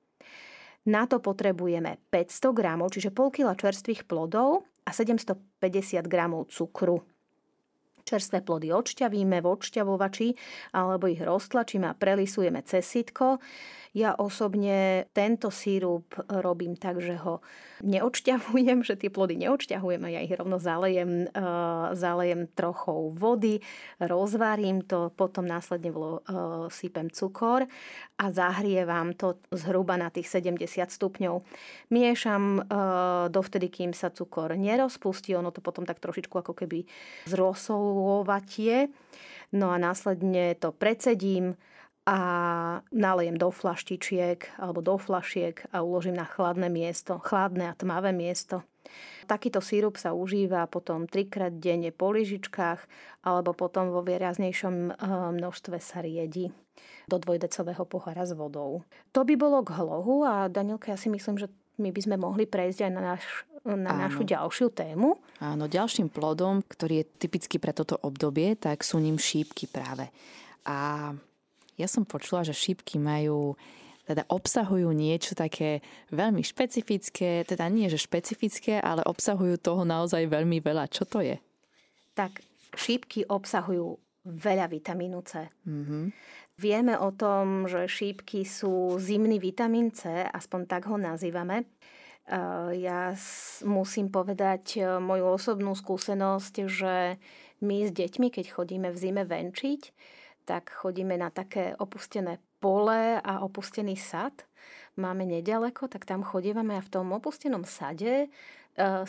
Na 0.86 1.04
to 1.10 1.18
potrebujeme 1.18 1.98
500 2.08 2.54
gramov, 2.54 2.94
čiže 2.94 3.10
pol 3.10 3.34
kila 3.34 3.58
čerstvých 3.58 4.06
plodov 4.06 4.64
a 4.88 4.92
750 4.92 6.08
gramov 6.08 6.48
cukru. 6.48 7.04
Čerstvé 8.08 8.40
plody 8.40 8.72
odšťavíme 8.72 9.44
v 9.44 9.46
odšťavovači 9.52 10.28
alebo 10.72 11.12
ich 11.12 11.20
roztlačíme 11.20 11.92
a 11.92 11.98
prelisujeme 11.98 12.64
cez 12.64 12.88
sitko. 12.88 13.36
Ja 13.96 14.12
osobne 14.16 15.08
tento 15.16 15.48
sírup 15.48 16.12
robím 16.28 16.76
tak, 16.76 17.00
že 17.00 17.16
ho 17.24 17.40
neodšťahujem, 17.82 18.78
že 18.88 18.94
tie 18.94 19.10
plody 19.10 19.34
neodšťahujem 19.40 20.02
a 20.04 20.12
ja 20.12 20.20
ich 20.22 20.34
rovno 20.34 20.60
zalejem, 20.60 21.28
uh, 21.32 21.92
zalejem 21.96 22.48
trochou 22.52 23.12
vody, 23.16 23.64
rozvarím 24.02 24.84
to, 24.84 25.10
potom 25.14 25.48
následne 25.48 25.90
uh, 25.92 26.20
sypem 26.68 27.08
cukor 27.08 27.64
a 28.18 28.24
zahrievam 28.30 29.14
to 29.16 29.40
zhruba 29.54 29.96
na 29.96 30.12
tých 30.12 30.28
70 30.30 30.88
stupňov. 30.90 31.42
Miešam 31.90 32.60
uh, 32.60 33.26
dovtedy, 33.32 33.72
kým 33.72 33.90
sa 33.96 34.12
cukor 34.12 34.52
nerozpustí, 34.58 35.32
ono 35.32 35.50
to 35.54 35.64
potom 35.64 35.88
tak 35.88 36.02
trošičku 36.02 36.34
ako 36.34 36.52
keby 36.54 36.84
zrosovovatie. 37.98 38.88
No 39.52 39.72
a 39.72 39.76
následne 39.80 40.54
to 40.54 40.72
precedím, 40.72 41.56
a 42.08 42.80
nalejem 42.88 43.36
do 43.36 43.52
flaštičiek 43.52 44.56
alebo 44.56 44.80
do 44.80 44.96
flašiek 44.96 45.68
a 45.76 45.84
uložím 45.84 46.16
na 46.16 46.24
chladné 46.24 46.72
miesto, 46.72 47.20
chladné 47.20 47.68
a 47.68 47.76
tmavé 47.76 48.16
miesto. 48.16 48.64
Takýto 49.28 49.60
sírup 49.60 50.00
sa 50.00 50.16
užíva 50.16 50.64
potom 50.72 51.04
trikrát 51.04 51.52
denne 51.52 51.92
po 51.92 52.08
lyžičkách 52.08 52.80
alebo 53.28 53.52
potom 53.52 53.92
vo 53.92 54.00
výraznejšom 54.00 54.74
eh, 54.88 54.94
množstve 55.36 55.76
sa 55.84 56.00
riedi 56.00 56.48
do 57.12 57.20
dvojdecového 57.20 57.84
pohára 57.84 58.24
s 58.24 58.32
vodou. 58.32 58.88
To 59.12 59.28
by 59.28 59.36
bolo 59.36 59.60
k 59.60 59.76
hlohu 59.76 60.24
a 60.24 60.48
Danielka, 60.48 60.88
ja 60.88 60.96
si 60.96 61.12
myslím, 61.12 61.36
že 61.36 61.52
my 61.78 61.90
by 61.94 62.00
sme 62.02 62.16
mohli 62.18 62.44
prejsť 62.44 62.86
aj 62.86 62.92
na, 62.92 63.02
naš, 63.14 63.24
na 63.64 63.92
našu 63.94 64.26
ďalšiu 64.26 64.74
tému. 64.74 65.18
Áno, 65.38 65.64
ďalším 65.70 66.10
plodom, 66.10 66.62
ktorý 66.66 67.02
je 67.02 67.08
typický 67.22 67.56
pre 67.62 67.70
toto 67.70 67.98
obdobie, 68.02 68.58
tak 68.58 68.82
sú 68.82 68.98
ním 68.98 69.16
šípky 69.16 69.70
práve. 69.70 70.10
A 70.66 71.10
ja 71.78 71.86
som 71.86 72.02
počula, 72.02 72.42
že 72.42 72.52
šípky 72.52 72.98
majú 72.98 73.54
teda 74.08 74.24
obsahujú 74.32 74.88
niečo 74.96 75.36
také 75.36 75.84
veľmi 76.08 76.40
špecifické, 76.40 77.44
teda 77.44 77.68
nie 77.68 77.92
že 77.92 78.00
špecifické, 78.00 78.80
ale 78.80 79.04
obsahujú 79.04 79.60
toho 79.60 79.84
naozaj 79.84 80.24
veľmi 80.26 80.64
veľa. 80.64 80.88
Čo 80.88 81.04
to 81.04 81.20
je? 81.20 81.36
Tak 82.16 82.40
šípky 82.72 83.28
obsahujú 83.28 84.00
veľa 84.24 84.66
vitamínu 84.72 85.20
C. 85.28 85.44
Mm-hmm. 85.68 86.04
Vieme 86.58 86.98
o 86.98 87.14
tom, 87.14 87.70
že 87.70 87.86
šípky 87.86 88.42
sú 88.42 88.98
zimný 88.98 89.38
vitamín 89.38 89.94
C, 89.94 90.26
aspoň 90.26 90.60
tak 90.66 90.90
ho 90.90 90.98
nazývame. 90.98 91.70
Ja 92.74 93.16
musím 93.64 94.12
povedať 94.12 94.76
e, 94.76 94.80
moju 95.00 95.32
osobnú 95.32 95.72
skúsenosť, 95.72 96.54
že 96.68 97.16
my 97.64 97.88
s 97.88 97.90
deťmi, 97.96 98.28
keď 98.28 98.52
chodíme 98.52 98.92
v 98.92 99.00
zime 99.00 99.24
venčiť, 99.24 99.82
tak 100.44 100.68
chodíme 100.68 101.16
na 101.16 101.32
také 101.32 101.72
opustené 101.80 102.36
pole 102.60 103.16
a 103.16 103.32
opustený 103.40 103.96
sad. 103.96 104.44
Máme 105.00 105.24
nedaleko, 105.24 105.88
tak 105.88 106.04
tam 106.04 106.20
chodívame 106.20 106.76
a 106.76 106.84
v 106.84 106.92
tom 106.92 107.08
opustenom 107.16 107.64
sade 107.64 108.26
e, 108.26 108.28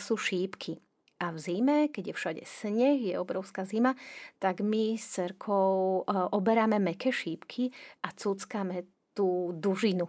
sú 0.00 0.16
šípky. 0.16 0.80
A 1.20 1.30
v 1.30 1.38
zime, 1.38 1.78
keď 1.92 2.10
je 2.10 2.14
všade 2.16 2.42
sneh, 2.48 3.12
je 3.12 3.14
obrovská 3.20 3.68
zima, 3.68 3.92
tak 4.40 4.64
my 4.64 4.96
s 4.96 5.20
cerkou 5.20 6.00
e, 6.00 6.16
oberáme 6.32 6.80
meké 6.80 7.12
šípky 7.12 7.68
a 8.00 8.16
cúckame 8.16 8.88
tú 9.12 9.52
dužinu. 9.52 10.08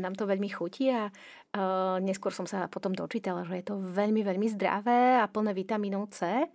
Nám 0.00 0.16
to 0.16 0.24
veľmi 0.24 0.48
chutí 0.48 0.88
a 0.88 1.12
uh, 1.12 2.00
neskôr 2.00 2.32
som 2.32 2.48
sa 2.48 2.72
potom 2.72 2.96
dočítala, 2.96 3.44
že 3.44 3.60
je 3.60 3.68
to 3.68 3.76
veľmi, 3.76 4.24
veľmi 4.24 4.48
zdravé 4.48 5.20
a 5.20 5.28
plné 5.28 5.52
vitamínov 5.52 6.08
C. 6.08 6.48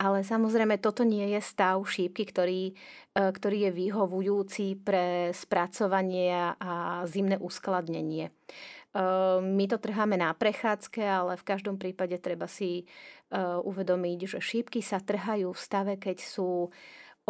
Ale 0.00 0.24
samozrejme, 0.24 0.80
toto 0.80 1.04
nie 1.04 1.36
je 1.36 1.40
stav 1.44 1.76
šípky, 1.84 2.24
ktorý, 2.24 2.72
uh, 3.20 3.28
ktorý 3.28 3.68
je 3.68 3.70
vyhovujúci 3.76 4.80
pre 4.80 5.36
spracovanie 5.36 6.56
a 6.56 7.04
zimné 7.04 7.36
uskladnenie. 7.36 8.32
Uh, 8.90 9.38
my 9.38 9.70
to 9.70 9.78
trháme 9.78 10.18
na 10.18 10.34
prechádzke, 10.34 10.98
ale 11.02 11.38
v 11.38 11.46
každom 11.46 11.78
prípade 11.78 12.18
treba 12.18 12.50
si 12.50 12.84
uvedomiť, 13.62 14.18
že 14.26 14.38
šípky 14.42 14.82
sa 14.82 14.98
trhajú 14.98 15.54
v 15.54 15.62
stave, 15.62 15.94
keď 16.02 16.18
sú 16.18 16.66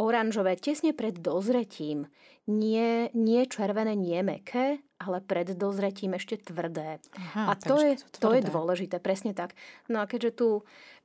oranžové 0.00 0.56
tesne 0.56 0.96
pred 0.96 1.20
dozretím. 1.20 2.08
Nie, 2.48 3.12
nie 3.12 3.44
červené, 3.46 3.92
nie 3.94 4.24
meké, 4.24 4.80
ale 4.96 5.22
pred 5.22 5.54
dozretím 5.54 6.16
ešte 6.16 6.40
tvrdé. 6.40 6.98
Aha, 7.14 7.52
a 7.52 7.52
to 7.54 7.78
je, 7.78 8.00
to 8.16 8.32
je 8.34 8.42
dôležité, 8.42 8.98
presne 8.98 9.36
tak. 9.36 9.56
No 9.86 10.02
a 10.02 10.08
keďže 10.08 10.30
tú, 10.34 10.48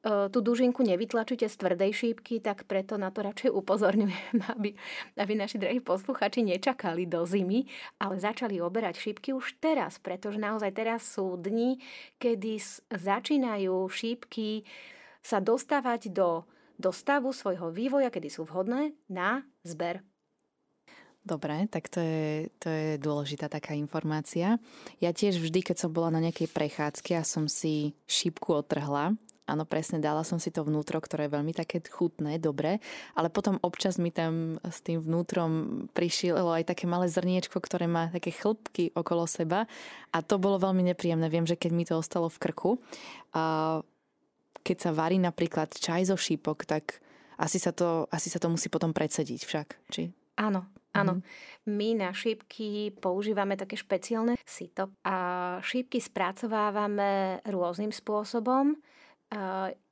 e, 0.02 0.32
tú 0.32 0.40
dužinku 0.42 0.82
nevytlačíte 0.82 1.46
z 1.46 1.56
tvrdej 1.56 1.92
šípky, 1.94 2.42
tak 2.42 2.66
preto 2.66 2.98
na 2.98 3.14
to 3.14 3.22
radšej 3.22 3.52
upozorňujem, 3.52 4.42
aby, 4.58 4.74
aby 5.20 5.34
naši 5.38 5.62
drahí 5.62 5.80
posluchači 5.84 6.42
nečakali 6.42 7.06
do 7.06 7.28
zimy, 7.28 7.68
ale 8.02 8.16
začali 8.18 8.58
oberať 8.58 8.98
šípky 8.98 9.36
už 9.36 9.60
teraz, 9.62 10.02
pretože 10.02 10.42
naozaj 10.42 10.72
teraz 10.76 11.06
sú 11.06 11.38
dni, 11.38 11.78
kedy 12.18 12.58
začínajú 12.90 13.76
šípky 13.92 14.66
sa 15.22 15.42
dostávať 15.42 16.10
do, 16.10 16.46
do 16.76 16.92
stavu 16.92 17.32
svojho 17.32 17.72
vývoja, 17.72 18.12
kedy 18.12 18.28
sú 18.28 18.48
vhodné 18.48 18.96
na 19.08 19.44
zber 19.64 20.04
Dobre, 21.26 21.66
tak 21.74 21.90
to 21.90 21.98
je, 21.98 22.54
to 22.62 22.70
je 22.70 23.02
dôležitá 23.02 23.50
taká 23.50 23.74
informácia. 23.74 24.62
Ja 25.02 25.10
tiež 25.10 25.42
vždy, 25.42 25.66
keď 25.66 25.82
som 25.82 25.90
bola 25.90 26.14
na 26.14 26.22
nejakej 26.22 26.54
prechádzke 26.54 27.18
a 27.18 27.26
som 27.26 27.50
si 27.50 27.98
šípku 28.06 28.54
otrhla, 28.54 29.18
áno, 29.50 29.66
presne, 29.66 29.98
dala 29.98 30.22
som 30.22 30.38
si 30.38 30.54
to 30.54 30.62
vnútro, 30.62 31.02
ktoré 31.02 31.26
je 31.26 31.34
veľmi 31.34 31.54
také 31.54 31.82
chutné, 31.82 32.38
dobré, 32.38 32.78
ale 33.18 33.34
potom 33.34 33.58
občas 33.66 33.98
mi 33.98 34.14
tam 34.14 34.62
s 34.62 34.86
tým 34.86 35.02
vnútrom 35.02 35.86
prišlo 35.98 36.54
aj 36.62 36.70
také 36.70 36.86
malé 36.86 37.10
zrniečko, 37.10 37.58
ktoré 37.58 37.90
má 37.90 38.14
také 38.14 38.30
chlpky 38.30 38.94
okolo 38.94 39.26
seba 39.26 39.66
a 40.14 40.22
to 40.22 40.38
bolo 40.38 40.62
veľmi 40.62 40.86
nepríjemné. 40.94 41.26
Viem, 41.34 41.50
že 41.50 41.58
keď 41.58 41.72
mi 41.74 41.90
to 41.90 41.98
ostalo 41.98 42.30
v 42.30 42.38
krku, 42.38 42.78
a 43.34 43.82
keď 44.66 44.78
sa 44.82 44.92
varí 44.92 45.22
napríklad 45.22 45.70
čaj 45.70 46.10
zo 46.10 46.18
šípok, 46.18 46.66
tak 46.66 46.98
asi 47.38 47.62
sa 47.62 47.70
to, 47.70 48.10
asi 48.10 48.34
sa 48.34 48.42
to 48.42 48.50
musí 48.50 48.74
potom 48.74 48.90
predsediť 48.90 49.42
však, 49.46 49.68
či? 49.94 50.10
Áno, 50.42 50.66
Áno, 50.96 51.20
mm-hmm. 51.20 51.76
my 51.76 51.90
na 52.08 52.16
šípky 52.16 52.96
používame 53.04 53.60
také 53.60 53.76
špeciálne 53.76 54.40
sito 54.48 54.96
a 55.04 55.16
šípky 55.60 56.00
spracovávame 56.00 57.44
rôznym 57.52 57.92
spôsobom. 57.92 58.80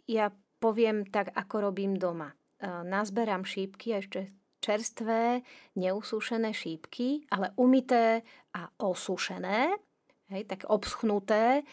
Ja 0.07 0.31
poviem 0.63 1.03
tak, 1.03 1.35
ako 1.35 1.67
robím 1.67 1.99
doma. 1.99 2.31
Nazberám 2.63 3.43
šípky 3.43 3.99
ešte 3.99 4.31
čerstvé, 4.63 5.43
neusúšené 5.75 6.55
šípky, 6.55 7.27
ale 7.35 7.51
umité 7.59 8.23
a 8.55 8.71
osúšené, 8.79 9.75
hej, 10.31 10.47
tak 10.47 10.63
obschnuté, 10.71 11.67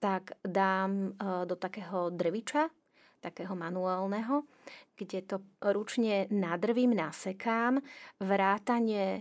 tak 0.00 0.32
dám 0.40 1.12
do 1.44 1.54
takého 1.60 2.08
drviča, 2.10 2.72
takého 3.20 3.52
manuálneho, 3.52 4.48
kde 4.96 5.22
to 5.22 5.36
ručne 5.60 6.24
nadrvím, 6.32 6.96
nasekám, 6.96 7.84
vrátanie 8.16 9.04
e, 9.04 9.20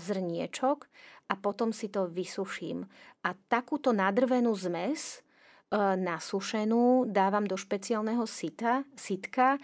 zrniečok 0.00 0.88
a 1.28 1.36
potom 1.36 1.72
si 1.72 1.92
to 1.92 2.08
vysuším. 2.08 2.88
A 3.24 3.36
takúto 3.48 3.92
nadrvenú 3.92 4.56
zmes 4.56 5.20
E, 5.20 5.23
nasušenú, 5.72 7.08
dávam 7.10 7.48
do 7.48 7.56
špeciálneho 7.58 8.26
sita, 8.28 8.84
sitka, 8.94 9.56
e, 9.56 9.60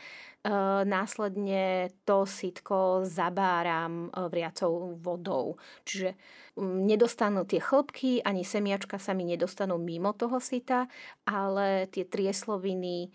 následne 0.85 1.93
to 2.03 2.27
sitko 2.27 3.07
zabáram 3.07 4.09
e, 4.09 4.29
vriacou 4.29 4.99
vodou. 4.99 5.55
Čiže 5.87 6.17
nedostanú 6.61 7.47
tie 7.47 7.63
chlopky, 7.63 8.19
ani 8.25 8.43
semiačka 8.43 8.99
sa 8.99 9.15
mi 9.15 9.23
nedostanú 9.23 9.79
mimo 9.79 10.11
toho 10.17 10.43
sita, 10.43 10.91
ale 11.29 11.87
tie 11.89 12.05
triesloviny 12.07 13.11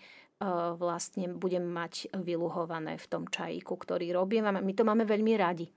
vlastne 0.75 1.32
budem 1.32 1.63
mať 1.63 2.12
vyluhované 2.12 3.00
v 3.00 3.08
tom 3.08 3.24
čajíku, 3.24 3.80
ktorý 3.80 4.12
robím. 4.12 4.51
A 4.51 4.60
my 4.60 4.74
to 4.75 4.84
máme 4.84 5.08
veľmi 5.08 5.34
radi. 5.39 5.72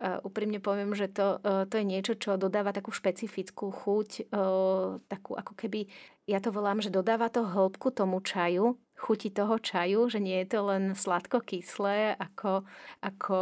Úprimne 0.00 0.64
poviem, 0.64 0.96
že 0.96 1.12
to, 1.12 1.40
to 1.44 1.74
je 1.76 1.84
niečo, 1.84 2.16
čo 2.16 2.40
dodáva 2.40 2.72
takú 2.72 2.88
špecifickú 2.88 3.68
chuť, 3.68 4.32
takú 5.06 5.32
ako 5.36 5.52
keby 5.52 5.92
ja 6.24 6.40
to 6.40 6.54
volám, 6.54 6.80
že 6.80 6.94
dodáva 6.94 7.28
to 7.28 7.44
hĺbku 7.44 7.92
tomu 7.92 8.22
čaju, 8.24 8.78
chuti 8.96 9.28
toho 9.28 9.58
čaju, 9.58 10.08
že 10.08 10.20
nie 10.22 10.40
je 10.44 10.56
to 10.56 10.60
len 10.64 10.94
sladko-kyslé 10.96 12.16
ako, 12.16 12.64
ako 13.02 13.40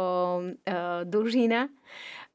dužina, 1.05 1.69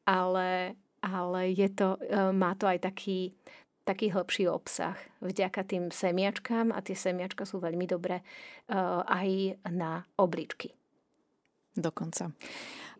ale, 0.08 0.78
ale 1.04 1.40
je 1.52 1.68
to, 1.72 2.00
má 2.32 2.54
to 2.54 2.64
aj 2.70 2.80
taký, 2.80 3.34
taký 3.84 4.08
hĺbší 4.08 4.48
obsah 4.48 4.96
vďaka 5.20 5.68
tým 5.68 5.92
semiačkám 5.92 6.72
a 6.72 6.80
tie 6.80 6.96
semiačka 6.96 7.44
sú 7.44 7.60
veľmi 7.60 7.84
dobré 7.84 8.24
aj 9.08 9.60
na 9.68 10.08
obličky. 10.16 10.72
Dokonca. 11.74 12.30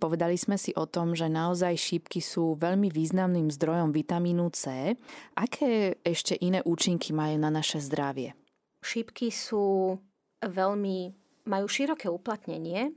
Povedali 0.02 0.34
sme 0.34 0.58
si 0.58 0.74
o 0.74 0.90
tom, 0.90 1.14
že 1.14 1.30
naozaj 1.30 1.78
šípky 1.78 2.18
sú 2.18 2.58
veľmi 2.58 2.90
významným 2.90 3.46
zdrojom 3.54 3.94
vitamínu 3.94 4.50
C. 4.50 4.94
Aké 5.38 6.02
ešte 6.02 6.34
iné 6.34 6.58
účinky 6.66 7.14
majú 7.14 7.38
na 7.38 7.54
naše 7.54 7.78
zdravie? 7.78 8.34
Šípky 8.82 9.30
sú 9.30 9.96
veľmi, 10.42 10.98
majú 11.46 11.66
široké 11.70 12.10
uplatnenie. 12.10 12.92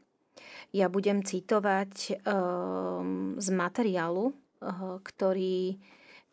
Ja 0.74 0.90
budem 0.90 1.22
citovať 1.22 2.26
um, 2.26 3.38
z 3.38 3.48
materiálu, 3.54 4.34
uh, 4.34 4.98
ktorý, 5.00 5.78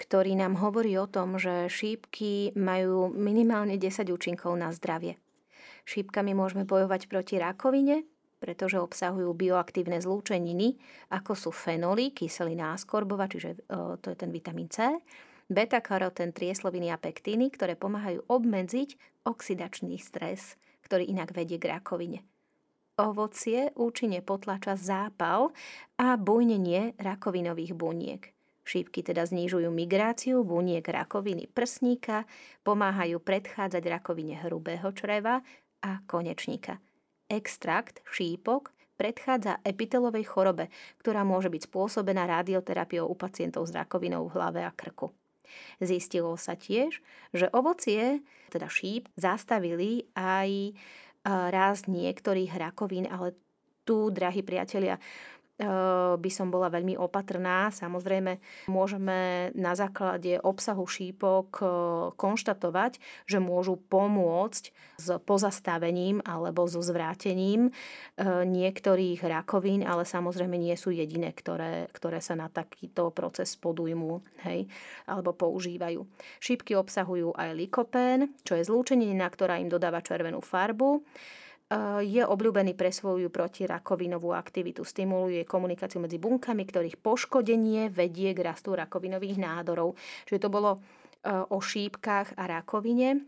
ktorý 0.01 0.33
nám 0.41 0.59
hovorí 0.59 0.97
o 0.97 1.07
tom, 1.07 1.37
že 1.37 1.69
šípky 1.69 2.57
majú 2.57 3.13
minimálne 3.13 3.77
10 3.77 4.09
účinkov 4.11 4.57
na 4.57 4.73
zdravie. 4.73 5.21
Šípkami 5.85 6.33
môžeme 6.33 6.65
bojovať 6.65 7.07
proti 7.13 7.37
rakovine, 7.37 8.09
pretože 8.45 8.77
obsahujú 8.77 9.33
bioaktívne 9.33 9.97
zlúčeniny, 10.05 10.77
ako 11.09 11.33
sú 11.33 11.49
fenoly, 11.49 12.13
kyselina 12.13 12.77
askorbova, 12.77 13.25
čiže 13.25 13.57
e, 13.65 13.97
to 14.05 14.13
je 14.13 14.17
ten 14.21 14.29
vitamín 14.29 14.69
C, 14.69 15.01
beta-karotén, 15.49 16.37
triesloviny 16.37 16.93
a 16.93 17.01
pektíny, 17.01 17.49
ktoré 17.49 17.73
pomáhajú 17.73 18.29
obmedziť 18.29 19.25
oxidačný 19.25 19.97
stres, 19.97 20.61
ktorý 20.85 21.09
inak 21.09 21.33
vedie 21.33 21.57
k 21.57 21.73
rakovine. 21.73 22.21
Ovocie 23.01 23.73
účinne 23.81 24.21
potlača 24.21 24.77
zápal 24.77 25.57
a 25.97 26.21
bujnenie 26.21 27.01
rakovinových 27.01 27.73
buniek. 27.73 28.23
Šípky 28.65 29.01
teda 29.01 29.25
znižujú 29.25 29.73
migráciu 29.73 30.45
buniek 30.45 30.85
rakoviny 30.85 31.49
prsníka, 31.49 32.29
pomáhajú 32.61 33.21
predchádzať 33.25 33.83
rakovine 33.89 34.37
hrubého 34.45 34.93
čreva 34.93 35.41
a 35.81 36.01
konečníka. 36.05 36.81
Extrakt 37.31 38.05
šípok 38.09 38.75
predchádza 38.95 39.59
epitelovej 39.67 40.23
chorobe, 40.29 40.71
ktorá 41.03 41.27
môže 41.27 41.51
byť 41.51 41.67
spôsobená 41.67 42.31
radioterapiou 42.31 43.11
u 43.11 43.15
pacientov 43.19 43.67
s 43.67 43.75
rakovinou 43.75 44.31
v 44.31 44.35
hlave 44.39 44.61
a 44.63 44.71
krku. 44.71 45.11
Zistilo 45.83 46.35
sa 46.39 46.55
tiež, 46.55 47.03
že 47.35 47.51
ovocie, 47.51 48.23
teda 48.51 48.71
šíp, 48.71 49.11
zastavili 49.19 50.07
aj 50.15 50.75
rast 51.51 51.91
niektorých 51.91 52.55
rakovín, 52.55 53.11
ale 53.11 53.35
tu, 53.85 54.09
drahí 54.09 54.41
priatelia, 54.41 54.97
by 56.21 56.31
som 56.31 56.53
bola 56.53 56.69
veľmi 56.69 57.01
opatrná. 57.01 57.73
Samozrejme, 57.73 58.37
môžeme 58.69 59.49
na 59.57 59.73
základe 59.73 60.37
obsahu 60.45 60.85
šípok 60.85 61.49
konštatovať, 62.21 63.01
že 63.25 63.41
môžu 63.41 63.81
pomôcť 63.81 64.65
s 65.01 65.07
pozastavením 65.25 66.21
alebo 66.23 66.69
so 66.69 66.85
zvrátením 66.85 67.73
niektorých 68.45 69.25
rakovín, 69.25 69.83
ale 69.83 70.05
samozrejme 70.05 70.55
nie 70.61 70.77
sú 70.77 70.93
jediné, 70.93 71.33
ktoré, 71.33 71.89
ktoré 71.91 72.21
sa 72.21 72.37
na 72.37 72.53
takýto 72.53 73.11
proces 73.11 73.57
podujmú 73.57 74.21
hej, 74.45 74.69
alebo 75.09 75.33
používajú. 75.33 76.05
Šípky 76.39 76.77
obsahujú 76.77 77.33
aj 77.35 77.57
likopén, 77.57 78.37
čo 78.45 78.55
je 78.55 78.69
zlúčenina, 78.69 79.27
ktorá 79.33 79.57
im 79.59 79.73
dodáva 79.73 80.05
červenú 80.05 80.45
farbu 80.45 81.01
je 82.05 82.23
obľúbený 82.23 82.77
pre 82.77 82.93
svoju 82.93 83.33
protirakovinovú 83.33 84.37
aktivitu. 84.37 84.85
Stimuluje 84.85 85.49
komunikáciu 85.49 85.99
medzi 85.99 86.21
bunkami, 86.21 86.65
ktorých 86.69 87.01
poškodenie 87.01 87.91
vedie 87.91 88.37
k 88.37 88.45
rastu 88.45 88.77
rakovinových 88.77 89.41
nádorov. 89.41 89.97
Čiže 90.29 90.43
to 90.45 90.53
bolo 90.53 90.71
e, 90.77 90.79
o 91.33 91.59
šípkach 91.59 92.37
a 92.37 92.45
rakovine. 92.47 93.27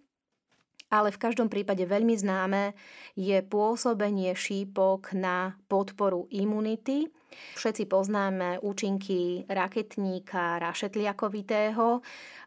Ale 0.87 1.11
v 1.11 1.19
každom 1.19 1.51
prípade 1.51 1.83
veľmi 1.83 2.15
známe 2.15 2.79
je 3.19 3.43
pôsobenie 3.43 4.31
šípok 4.39 5.19
na 5.19 5.59
podporu 5.67 6.31
imunity. 6.31 7.11
Všetci 7.59 7.91
poznáme 7.91 8.63
účinky 8.63 9.51
raketníka 9.51 10.63
rašetliakovitého, 10.63 12.05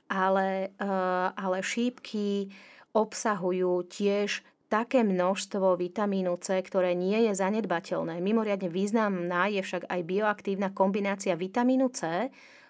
ale, 0.07 0.71
e, 0.79 0.89
ale 1.35 1.57
šípky 1.59 2.47
obsahujú 2.95 3.85
tiež 3.85 4.41
také 4.69 5.01
množstvo 5.01 5.75
vitamínu 5.75 6.37
C, 6.39 6.61
ktoré 6.61 6.93
nie 6.93 7.25
je 7.27 7.33
zanedbateľné. 7.33 8.21
Mimoriadne 8.21 8.69
významná 8.69 9.49
je 9.49 9.65
však 9.65 9.89
aj 9.89 10.01
bioaktívna 10.05 10.69
kombinácia 10.69 11.33
vitamínu 11.33 11.89
C, 11.89 12.29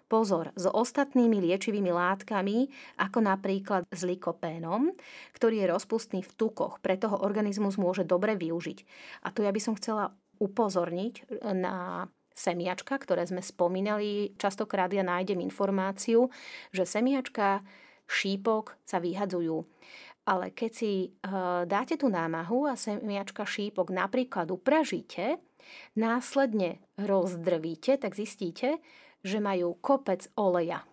pozor, 0.10 0.50
s 0.58 0.66
ostatnými 0.66 1.38
liečivými 1.38 1.94
látkami, 1.94 2.66
ako 2.98 3.20
napríklad 3.22 3.86
s 3.94 4.02
likopénom, 4.02 4.90
ktorý 5.38 5.62
je 5.62 5.68
rozpustný 5.70 6.26
v 6.26 6.34
tukoch, 6.34 6.82
preto 6.82 7.14
ho 7.14 7.22
organizmus 7.22 7.78
môže 7.78 8.02
dobre 8.08 8.34
využiť. 8.34 8.80
A 9.22 9.30
tu 9.30 9.46
ja 9.46 9.54
by 9.54 9.62
som 9.62 9.78
chcela 9.78 10.10
upozorniť 10.42 11.46
na 11.54 12.08
semiačka, 12.34 12.96
ktoré 12.98 13.28
sme 13.28 13.44
spomínali. 13.44 14.34
Častokrát 14.40 14.90
ja 14.90 15.04
nájdem 15.04 15.44
informáciu, 15.44 16.32
že 16.72 16.88
semiačka 16.88 17.62
šípok 18.10 18.80
sa 18.88 18.98
vyhadzujú 18.98 19.68
ale 20.30 20.54
keď 20.54 20.72
si 20.72 21.10
uh, 21.10 21.66
dáte 21.66 21.98
tú 21.98 22.06
námahu 22.06 22.70
a 22.70 22.78
semiačka 22.78 23.50
šípok 23.50 23.90
napríklad 23.90 24.54
upražíte, 24.54 25.42
následne 25.98 26.78
rozdrvíte, 27.02 27.98
tak 27.98 28.14
zistíte, 28.14 28.78
že 29.26 29.42
majú 29.42 29.74
kopec 29.82 30.30
oleja. 30.38 30.86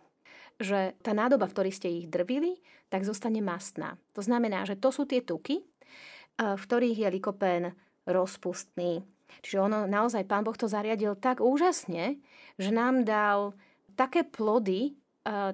Že 0.57 0.97
tá 1.05 1.13
nádoba, 1.13 1.53
v 1.53 1.53
ktorej 1.53 1.77
ste 1.77 1.93
ich 1.93 2.09
drvili, 2.09 2.65
tak 2.89 3.05
zostane 3.05 3.45
mastná. 3.45 4.01
To 4.17 4.25
znamená, 4.25 4.65
že 4.65 4.81
to 4.81 4.89
sú 4.89 5.05
tie 5.05 5.21
tuky, 5.21 5.61
uh, 5.61 6.57
v 6.57 6.63
ktorých 6.65 7.05
je 7.05 7.09
likopén 7.13 7.65
rozpustný. 8.09 9.05
Čiže 9.45 9.59
ono 9.61 9.85
naozaj, 9.85 10.25
pán 10.25 10.49
Boh 10.49 10.57
to 10.57 10.65
zariadil 10.65 11.13
tak 11.19 11.45
úžasne, 11.45 12.17
že 12.57 12.71
nám 12.73 13.05
dal 13.05 13.53
také 14.01 14.25
plody, 14.25 14.97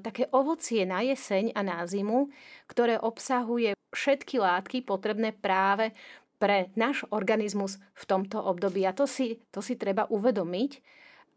také 0.05 0.29
ovocie 0.37 0.85
na 0.85 1.01
jeseň 1.01 1.57
a 1.57 1.65
na 1.65 1.81
zimu, 1.89 2.29
ktoré 2.69 3.01
obsahuje 3.01 3.73
všetky 3.93 4.37
látky 4.41 4.85
potrebné 4.85 5.33
práve 5.33 5.97
pre 6.37 6.75
náš 6.75 7.07
organizmus 7.15 7.79
v 7.95 8.05
tomto 8.05 8.43
období. 8.43 8.83
A 8.85 8.93
to 8.93 9.07
si, 9.07 9.39
to 9.55 9.63
si 9.63 9.79
treba 9.79 10.11
uvedomiť, 10.11 10.73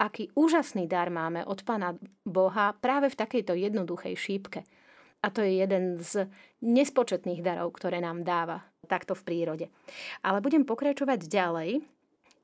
aký 0.01 0.33
úžasný 0.35 0.89
dar 0.89 1.13
máme 1.13 1.45
od 1.45 1.61
Pána 1.63 1.95
Boha 2.25 2.75
práve 2.75 3.13
v 3.13 3.19
takejto 3.19 3.53
jednoduchej 3.55 4.15
šípke. 4.17 4.65
A 5.23 5.31
to 5.33 5.41
je 5.41 5.61
jeden 5.61 5.97
z 6.01 6.29
nespočetných 6.61 7.41
darov, 7.41 7.73
ktoré 7.77 7.97
nám 8.03 8.21
dáva 8.21 8.61
takto 8.85 9.17
v 9.17 9.25
prírode. 9.25 9.65
Ale 10.21 10.41
budem 10.43 10.67
pokračovať 10.67 11.25
ďalej 11.25 11.81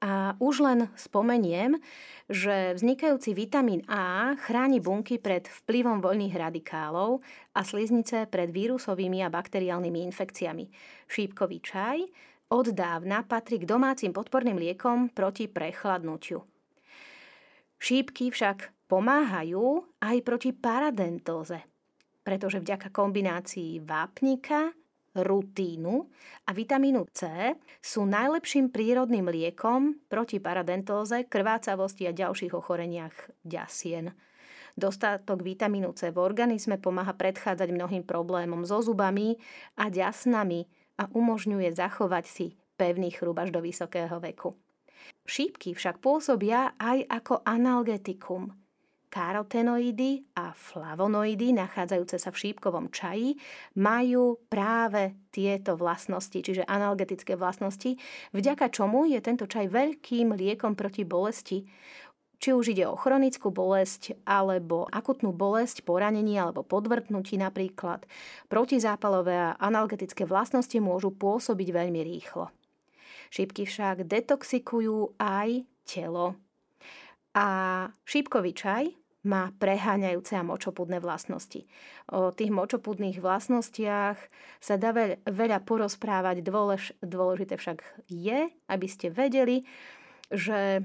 a 0.02 0.34
už 0.42 0.66
len 0.66 0.90
spomeniem, 0.98 1.78
že 2.26 2.74
vznikajúci 2.74 3.38
vitamín 3.38 3.86
A 3.86 4.34
chráni 4.42 4.82
bunky 4.82 5.22
pred 5.22 5.46
vplyvom 5.46 6.02
voľných 6.02 6.34
radikálov 6.34 7.22
a 7.54 7.62
sliznice 7.62 8.26
pred 8.26 8.50
vírusovými 8.50 9.22
a 9.22 9.30
bakteriálnymi 9.30 10.02
infekciami. 10.10 10.66
Šípkový 11.06 11.62
čaj 11.62 11.98
od 12.50 12.74
dávna 12.74 13.22
patrí 13.24 13.62
k 13.62 13.70
domácim 13.70 14.10
podporným 14.10 14.58
liekom 14.58 15.14
proti 15.14 15.46
prechladnutiu. 15.46 16.42
Šípky 17.78 18.34
však 18.34 18.90
pomáhajú 18.90 19.86
aj 20.02 20.18
proti 20.26 20.52
paradentóze, 20.52 21.62
pretože 22.26 22.58
vďaka 22.58 22.90
kombinácii 22.90 23.82
vápnika 23.86 24.74
rutínu 25.16 26.08
a 26.48 26.52
vitamínu 26.56 27.08
C 27.12 27.54
sú 27.84 28.08
najlepším 28.08 28.72
prírodným 28.72 29.28
liekom 29.28 30.00
proti 30.08 30.40
paradentóze, 30.40 31.28
krvácavosti 31.28 32.08
a 32.08 32.16
ďalších 32.16 32.56
ochoreniach 32.56 33.14
ďasien. 33.44 34.16
Dostatok 34.80 35.44
vitamínu 35.44 35.92
C 35.92 36.16
v 36.16 36.24
organizme 36.24 36.80
pomáha 36.80 37.12
predchádzať 37.12 37.76
mnohým 37.76 38.08
problémom 38.08 38.64
so 38.64 38.80
zubami 38.80 39.36
a 39.76 39.92
ďasnami 39.92 40.64
a 40.96 41.12
umožňuje 41.12 41.76
zachovať 41.76 42.26
si 42.26 42.46
pevný 42.80 43.12
chrub 43.12 43.36
až 43.36 43.52
do 43.52 43.60
vysokého 43.60 44.16
veku. 44.24 44.56
Šípky 45.28 45.76
však 45.76 46.00
pôsobia 46.00 46.72
aj 46.80 47.04
ako 47.12 47.44
analgetikum– 47.44 48.56
karotenoidy 49.12 50.40
a 50.40 50.56
flavonoidy 50.56 51.52
nachádzajúce 51.52 52.16
sa 52.16 52.32
v 52.32 52.40
šípkovom 52.48 52.88
čaji 52.88 53.36
majú 53.76 54.40
práve 54.48 55.20
tieto 55.36 55.76
vlastnosti, 55.76 56.40
čiže 56.40 56.64
analgetické 56.64 57.36
vlastnosti, 57.36 58.00
vďaka 58.32 58.72
čomu 58.72 59.04
je 59.12 59.20
tento 59.20 59.44
čaj 59.52 59.68
veľkým 59.68 60.32
liekom 60.32 60.80
proti 60.80 61.04
bolesti. 61.04 61.68
Či 62.42 62.58
už 62.58 62.74
ide 62.74 62.90
o 62.90 62.98
chronickú 62.98 63.54
bolesť, 63.54 64.18
alebo 64.26 64.90
akutnú 64.90 65.30
bolesť, 65.30 65.86
poranenie 65.86 66.42
alebo 66.42 66.66
podvrtnutí 66.66 67.38
napríklad. 67.38 68.10
Protizápalové 68.50 69.38
a 69.38 69.54
analgetické 69.62 70.26
vlastnosti 70.26 70.74
môžu 70.82 71.14
pôsobiť 71.14 71.70
veľmi 71.70 72.02
rýchlo. 72.02 72.50
Šípky 73.30 73.70
však 73.70 74.10
detoxikujú 74.10 75.22
aj 75.22 75.70
telo. 75.86 76.34
A 77.38 77.48
šípkový 78.04 78.52
čaj 78.58 79.01
má 79.22 79.54
preháňajúce 79.62 80.34
a 80.34 80.42
močopudné 80.42 80.98
vlastnosti. 80.98 81.62
O 82.10 82.34
tých 82.34 82.50
močopudných 82.50 83.22
vlastnostiach 83.22 84.18
sa 84.58 84.76
dá 84.82 84.90
veľ, 84.92 85.22
veľa 85.30 85.62
porozprávať, 85.62 86.42
dôlež, 86.42 86.98
dôležité 87.06 87.58
však 87.62 87.86
je, 88.10 88.50
aby 88.50 88.88
ste 88.90 89.14
vedeli, 89.14 89.62
že 90.34 90.82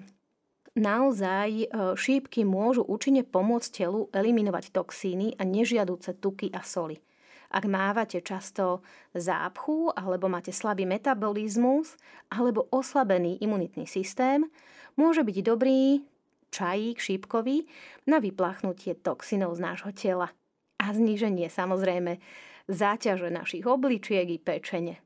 naozaj 0.77 1.49
e, 1.49 1.66
šípky 1.96 2.44
môžu 2.44 2.85
účinne 2.85 3.25
pomôcť 3.25 3.68
telu 3.72 4.12
eliminovať 4.12 4.68
toxíny 4.68 5.33
a 5.40 5.42
nežiaduce 5.49 6.20
tuky 6.20 6.53
a 6.53 6.61
soli. 6.61 7.01
Ak 7.49 7.64
mávate 7.64 8.20
často 8.20 8.85
zápchu, 9.16 9.88
alebo 9.96 10.29
máte 10.29 10.53
slabý 10.53 10.85
metabolizmus, 10.85 11.96
alebo 12.29 12.68
oslabený 12.68 13.40
imunitný 13.40 13.88
systém, 13.88 14.44
môže 14.99 15.25
byť 15.25 15.37
dobrý 15.46 16.05
čajík 16.57 16.97
šípkový 16.97 17.69
na 18.09 18.16
vyplachnutie 18.16 18.97
toxinov 18.97 19.61
z 19.61 19.61
nášho 19.61 19.92
tela 19.92 20.33
a 20.81 20.87
zníženie 20.97 21.53
samozrejme 21.53 22.16
záťaže 22.73 23.29
našich 23.29 23.69
obličiek 23.69 24.25
i 24.25 24.40
pečene. 24.40 25.05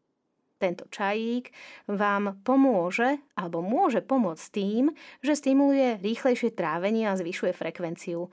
Tento 0.60 0.84
čajík 0.92 1.50
vám 1.88 2.44
pomôže 2.44 3.18
alebo 3.34 3.64
môže 3.64 4.04
pomôcť 4.04 4.46
tým, 4.52 4.92
že 5.24 5.32
stimuluje 5.32 5.96
rýchlejšie 6.04 6.52
trávenie 6.52 7.08
a 7.08 7.16
zvyšuje 7.16 7.56
frekvenciu 7.56 8.28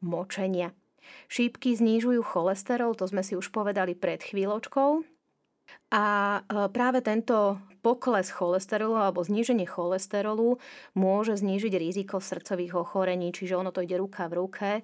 močenia. 0.00 0.70
Šípky 1.28 1.74
znižujú 1.76 2.22
cholesterol, 2.24 2.96
to 2.96 3.04
sme 3.10 3.20
si 3.26 3.34
už 3.36 3.50
povedali 3.50 3.92
pred 3.98 4.22
chvíľočkou. 4.22 5.13
A 5.94 6.04
e, 6.40 6.68
práve 6.74 7.04
tento 7.04 7.60
pokles 7.84 8.32
cholesterolu 8.32 8.96
alebo 8.96 9.20
zníženie 9.20 9.68
cholesterolu 9.68 10.56
môže 10.96 11.36
znížiť 11.36 11.72
riziko 11.76 12.18
srdcových 12.18 12.74
ochorení, 12.74 13.30
čiže 13.30 13.54
ono 13.54 13.70
to 13.70 13.84
ide 13.84 14.00
ruka 14.00 14.26
v 14.26 14.36
ruke 14.40 14.70
e, 14.80 14.82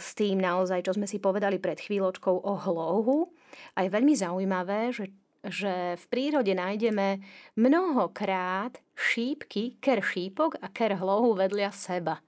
s 0.00 0.10
tým 0.18 0.40
naozaj, 0.40 0.88
čo 0.88 0.96
sme 0.96 1.06
si 1.06 1.22
povedali 1.22 1.60
pred 1.60 1.78
chvíľočkou 1.78 2.34
o 2.34 2.54
hlohu. 2.56 3.30
A 3.76 3.86
je 3.86 3.94
veľmi 3.94 4.14
zaujímavé, 4.16 4.90
že 4.90 5.12
že 5.46 5.94
v 5.94 6.04
prírode 6.10 6.50
nájdeme 6.50 7.22
mnohokrát 7.54 8.74
šípky, 8.98 9.78
ker 9.78 10.02
šípok 10.02 10.58
a 10.58 10.66
ker 10.66 10.98
hlohu 10.98 11.38
vedľa 11.38 11.70
seba. 11.70 12.18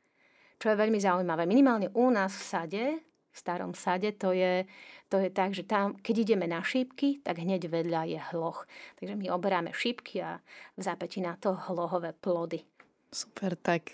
Čo 0.62 0.70
je 0.70 0.76
veľmi 0.78 1.00
zaujímavé. 1.00 1.48
Minimálne 1.48 1.90
u 1.96 2.06
nás 2.12 2.36
v 2.36 2.44
sade, 2.44 2.84
v 3.30 3.36
starom 3.38 3.72
sade, 3.72 4.10
to 4.18 4.34
je 4.34 4.66
to 5.10 5.18
je 5.18 5.26
tak, 5.26 5.50
že 5.50 5.66
tam, 5.66 5.98
keď 5.98 6.22
ideme 6.22 6.46
na 6.46 6.62
šípky, 6.62 7.18
tak 7.26 7.42
hneď 7.42 7.66
vedľa 7.66 8.06
je 8.06 8.20
hloch. 8.30 8.62
Takže 9.02 9.18
my 9.18 9.26
oberáme 9.34 9.74
šípky 9.74 10.22
a 10.22 10.38
v 10.78 10.80
zápäti 10.86 11.18
na 11.18 11.34
to 11.34 11.58
hlohové 11.66 12.14
plody. 12.14 12.62
Super, 13.10 13.58
tak 13.58 13.90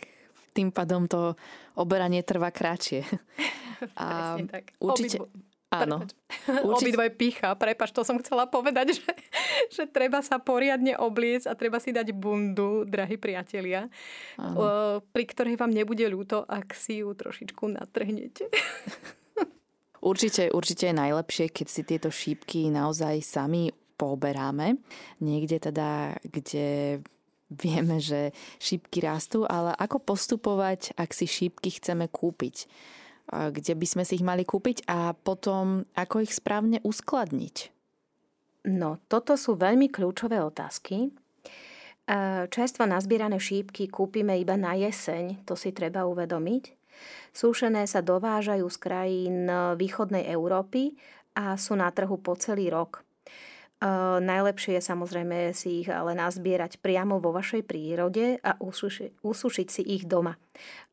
tým 0.53 0.69
pádom 0.69 1.09
to 1.09 1.33
oberanie 1.73 2.21
trvá 2.21 2.53
kratšie. 2.53 3.01
A 4.01 4.37
tak. 4.49 4.73
Určite, 4.81 5.21
Obidvo... 5.21 5.45
Áno. 5.69 5.97
Určite... 6.65 6.97
Obidve 6.97 7.13
picha. 7.13 7.53
Prepač, 7.57 7.93
to 7.93 8.05
som 8.09 8.17
chcela 8.21 8.49
povedať, 8.49 8.97
že, 8.97 9.13
že 9.69 9.85
treba 9.85 10.25
sa 10.25 10.41
poriadne 10.41 10.97
obliec 10.97 11.45
a 11.45 11.53
treba 11.53 11.77
si 11.77 11.93
dať 11.93 12.13
bundu, 12.17 12.89
drahí 12.89 13.21
priatelia, 13.21 13.89
Áno. 14.41 15.05
pri 15.13 15.25
ktorej 15.29 15.61
vám 15.61 15.73
nebude 15.73 16.09
ľúto, 16.09 16.45
ak 16.49 16.73
si 16.73 17.05
ju 17.05 17.13
trošičku 17.13 17.69
natrhnete. 17.69 18.49
Určite, 20.07 20.55
určite 20.55 20.95
je 20.95 20.95
najlepšie, 20.95 21.51
keď 21.51 21.67
si 21.67 21.83
tieto 21.83 22.15
šípky 22.15 22.71
naozaj 22.71 23.27
sami 23.27 23.75
poberáme. 23.99 24.79
Niekde 25.19 25.59
teda, 25.59 26.15
kde 26.23 27.03
vieme, 27.51 27.99
že 27.99 28.31
šípky 28.63 29.03
rastú, 29.03 29.43
ale 29.43 29.75
ako 29.75 29.99
postupovať, 29.99 30.95
ak 30.95 31.11
si 31.11 31.27
šípky 31.27 31.75
chceme 31.75 32.07
kúpiť? 32.07 32.71
Kde 33.27 33.73
by 33.75 33.87
sme 33.91 34.07
si 34.07 34.23
ich 34.23 34.23
mali 34.23 34.47
kúpiť 34.47 34.87
a 34.87 35.11
potom 35.11 35.83
ako 35.99 36.23
ich 36.23 36.31
správne 36.31 36.79
uskladniť? 36.87 37.57
No, 38.71 39.03
toto 39.11 39.35
sú 39.35 39.59
veľmi 39.59 39.91
kľúčové 39.91 40.39
otázky. 40.39 41.11
Čerstvo 42.47 42.87
nazbierané 42.87 43.43
šípky 43.43 43.91
kúpime 43.91 44.39
iba 44.39 44.55
na 44.55 44.79
jeseň, 44.79 45.43
to 45.43 45.59
si 45.59 45.75
treba 45.75 46.07
uvedomiť. 46.07 46.76
Súšené 47.33 47.85
sa 47.85 48.01
dovážajú 48.01 48.67
z 48.69 48.79
krajín 48.81 49.39
východnej 49.77 50.29
Európy 50.31 50.97
a 51.37 51.61
sú 51.61 51.77
na 51.77 51.93
trhu 51.93 52.17
po 52.17 52.33
celý 52.41 52.73
rok. 52.73 53.05
E, 53.77 53.89
najlepšie 54.25 54.81
je 54.81 54.83
samozrejme 54.89 55.53
si 55.53 55.85
ich 55.85 55.89
ale 55.93 56.17
nazbierať 56.17 56.81
priamo 56.81 57.21
vo 57.21 57.37
vašej 57.37 57.63
prírode 57.69 58.41
a 58.41 58.57
usuši, 58.57 59.21
usušiť 59.21 59.69
si 59.69 59.83
ich 59.85 60.09
doma. 60.09 60.41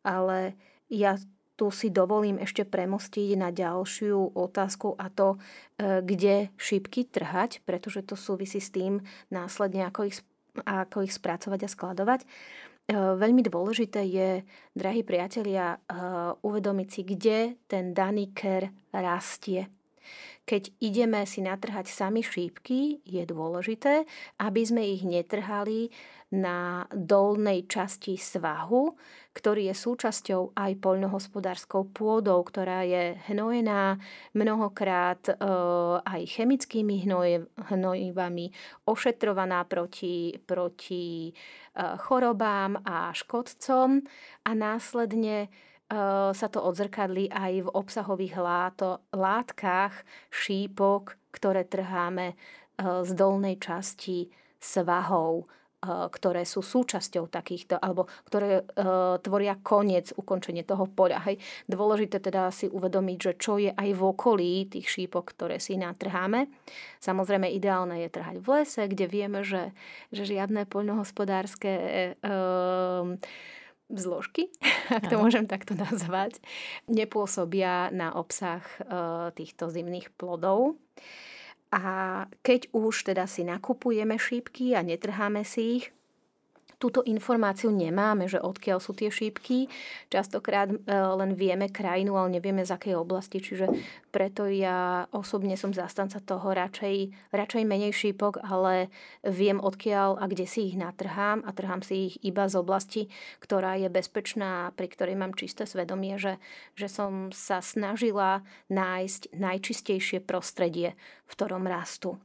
Ale 0.04 0.60
ja 0.92 1.16
tu 1.56 1.72
si 1.72 1.94
dovolím 1.94 2.42
ešte 2.44 2.68
premostiť 2.68 3.40
na 3.40 3.56
ďalšiu 3.56 4.36
otázku 4.36 5.00
a 5.00 5.08
to, 5.08 5.40
e, 5.80 6.04
kde 6.04 6.52
šipky 6.60 7.08
trhať, 7.08 7.64
pretože 7.64 8.04
to 8.04 8.20
súvisí 8.20 8.60
s 8.60 8.74
tým 8.74 9.00
následne, 9.32 9.88
ako 9.88 10.12
ich, 10.12 10.20
ako 10.68 11.08
ich 11.08 11.16
spracovať 11.16 11.60
a 11.64 11.70
skladovať. 11.72 12.22
Eh, 12.84 13.16
veľmi 13.16 13.40
dôležité 13.48 14.04
je, 14.04 14.44
drahí 14.76 15.08
priatelia, 15.08 15.80
eh, 15.80 16.36
uvedomiť 16.36 16.88
si, 16.92 17.02
kde 17.08 17.56
ten 17.64 17.96
daný 17.96 18.36
ker 18.36 18.68
rastie. 18.92 19.72
Keď 20.44 20.76
ideme 20.84 21.24
si 21.24 21.40
natrhať 21.40 21.88
sami 21.88 22.20
šípky, 22.20 23.00
je 23.08 23.24
dôležité, 23.24 24.04
aby 24.44 24.62
sme 24.68 24.84
ich 24.84 25.08
netrhali 25.08 25.88
na 26.34 26.84
dolnej 26.90 27.70
časti 27.70 28.18
svahu, 28.18 28.92
ktorý 29.38 29.70
je 29.70 29.76
súčasťou 29.78 30.58
aj 30.58 30.72
poľnohospodárskou 30.82 31.94
pôdou, 31.94 32.42
ktorá 32.42 32.84
je 32.84 33.16
hnojená 33.30 34.02
mnohokrát 34.34 35.22
e, 35.30 35.34
aj 36.02 36.22
chemickými 36.26 37.06
hnoj, 37.06 37.48
hnojivami, 37.70 38.50
ošetrovaná 38.90 39.64
proti, 39.70 40.34
proti 40.42 41.30
e, 41.30 41.32
chorobám 42.02 42.82
a 42.82 43.14
škodcom. 43.14 44.02
A 44.44 44.50
následne 44.58 45.54
sa 46.34 46.48
to 46.50 46.60
odzrkadlí 46.66 47.30
aj 47.30 47.70
v 47.70 47.74
obsahových 47.78 48.36
láto, 48.42 49.06
látkach 49.14 49.94
šípok, 50.34 51.22
ktoré 51.30 51.70
trháme 51.70 52.34
z 52.82 53.12
dolnej 53.14 53.62
časti 53.62 54.34
svahov, 54.58 55.46
ktoré 55.84 56.48
sú 56.48 56.64
súčasťou 56.64 57.28
takýchto, 57.28 57.76
alebo 57.76 58.08
ktoré 58.32 58.64
tvoria 59.20 59.60
koniec, 59.60 60.16
ukončenie 60.16 60.64
toho 60.64 60.88
poľa. 60.88 61.20
Hej. 61.28 61.44
Dôležité 61.68 62.24
teda 62.24 62.48
si 62.56 62.72
uvedomiť, 62.72 63.18
že 63.20 63.34
čo 63.36 63.60
je 63.60 63.68
aj 63.68 63.90
v 63.92 64.02
okolí 64.02 64.72
tých 64.72 64.88
šípok, 64.88 65.36
ktoré 65.36 65.60
si 65.60 65.76
natrháme. 65.76 66.48
Samozrejme, 67.04 67.52
ideálne 67.52 68.00
je 68.00 68.10
trhať 68.16 68.40
v 68.40 68.48
lese, 68.48 68.88
kde 68.88 69.06
vieme, 69.12 69.44
že, 69.44 69.76
že 70.16 70.24
žiadne 70.24 70.64
poľnohospodárske 70.72 72.16
um, 72.24 73.20
zložky, 73.92 74.52
ak 74.98 75.10
to 75.10 75.20
môžem 75.20 75.48
takto 75.50 75.74
nazvať, 75.76 76.40
nepôsobia 76.88 77.90
na 77.92 78.14
obsah 78.16 78.64
e, 78.64 78.80
týchto 79.36 79.68
zimných 79.72 80.12
plodov. 80.16 80.80
A 81.74 82.26
keď 82.46 82.70
už 82.70 83.10
teda 83.10 83.26
si 83.26 83.42
nakupujeme 83.42 84.14
šípky 84.14 84.78
a 84.78 84.86
netrháme 84.86 85.42
si 85.42 85.82
ich, 85.82 85.86
túto 86.84 87.00
informáciu 87.08 87.72
nemáme, 87.72 88.28
že 88.28 88.44
odkiaľ 88.44 88.84
sú 88.84 88.92
tie 88.92 89.08
šípky. 89.08 89.72
Častokrát 90.12 90.68
e, 90.68 90.76
len 90.92 91.32
vieme 91.40 91.72
krajinu, 91.72 92.20
ale 92.20 92.36
nevieme 92.36 92.68
z 92.68 92.76
akej 92.76 93.00
oblasti, 93.00 93.40
čiže 93.40 93.72
preto 94.12 94.52
ja 94.52 95.08
osobne 95.16 95.56
som 95.56 95.72
zastanca 95.72 96.20
toho 96.20 96.52
radšej, 96.52 97.32
radšej 97.32 97.64
menej 97.64 97.96
šípok, 97.96 98.44
ale 98.44 98.92
viem 99.24 99.64
odkiaľ 99.64 100.20
a 100.20 100.28
kde 100.28 100.44
si 100.44 100.68
ich 100.68 100.76
natrhám 100.76 101.48
a 101.48 101.56
trhám 101.56 101.80
si 101.80 102.12
ich 102.12 102.16
iba 102.20 102.52
z 102.52 102.60
oblasti, 102.60 103.02
ktorá 103.40 103.80
je 103.80 103.88
bezpečná, 103.88 104.76
pri 104.76 104.92
ktorej 104.92 105.16
mám 105.16 105.40
čisté 105.40 105.64
svedomie, 105.64 106.20
že, 106.20 106.36
že 106.76 106.92
som 106.92 107.32
sa 107.32 107.64
snažila 107.64 108.44
nájsť 108.68 109.32
najčistejšie 109.32 110.20
prostredie, 110.20 111.00
v 111.00 111.32
ktorom 111.32 111.64
rastú. 111.64 112.20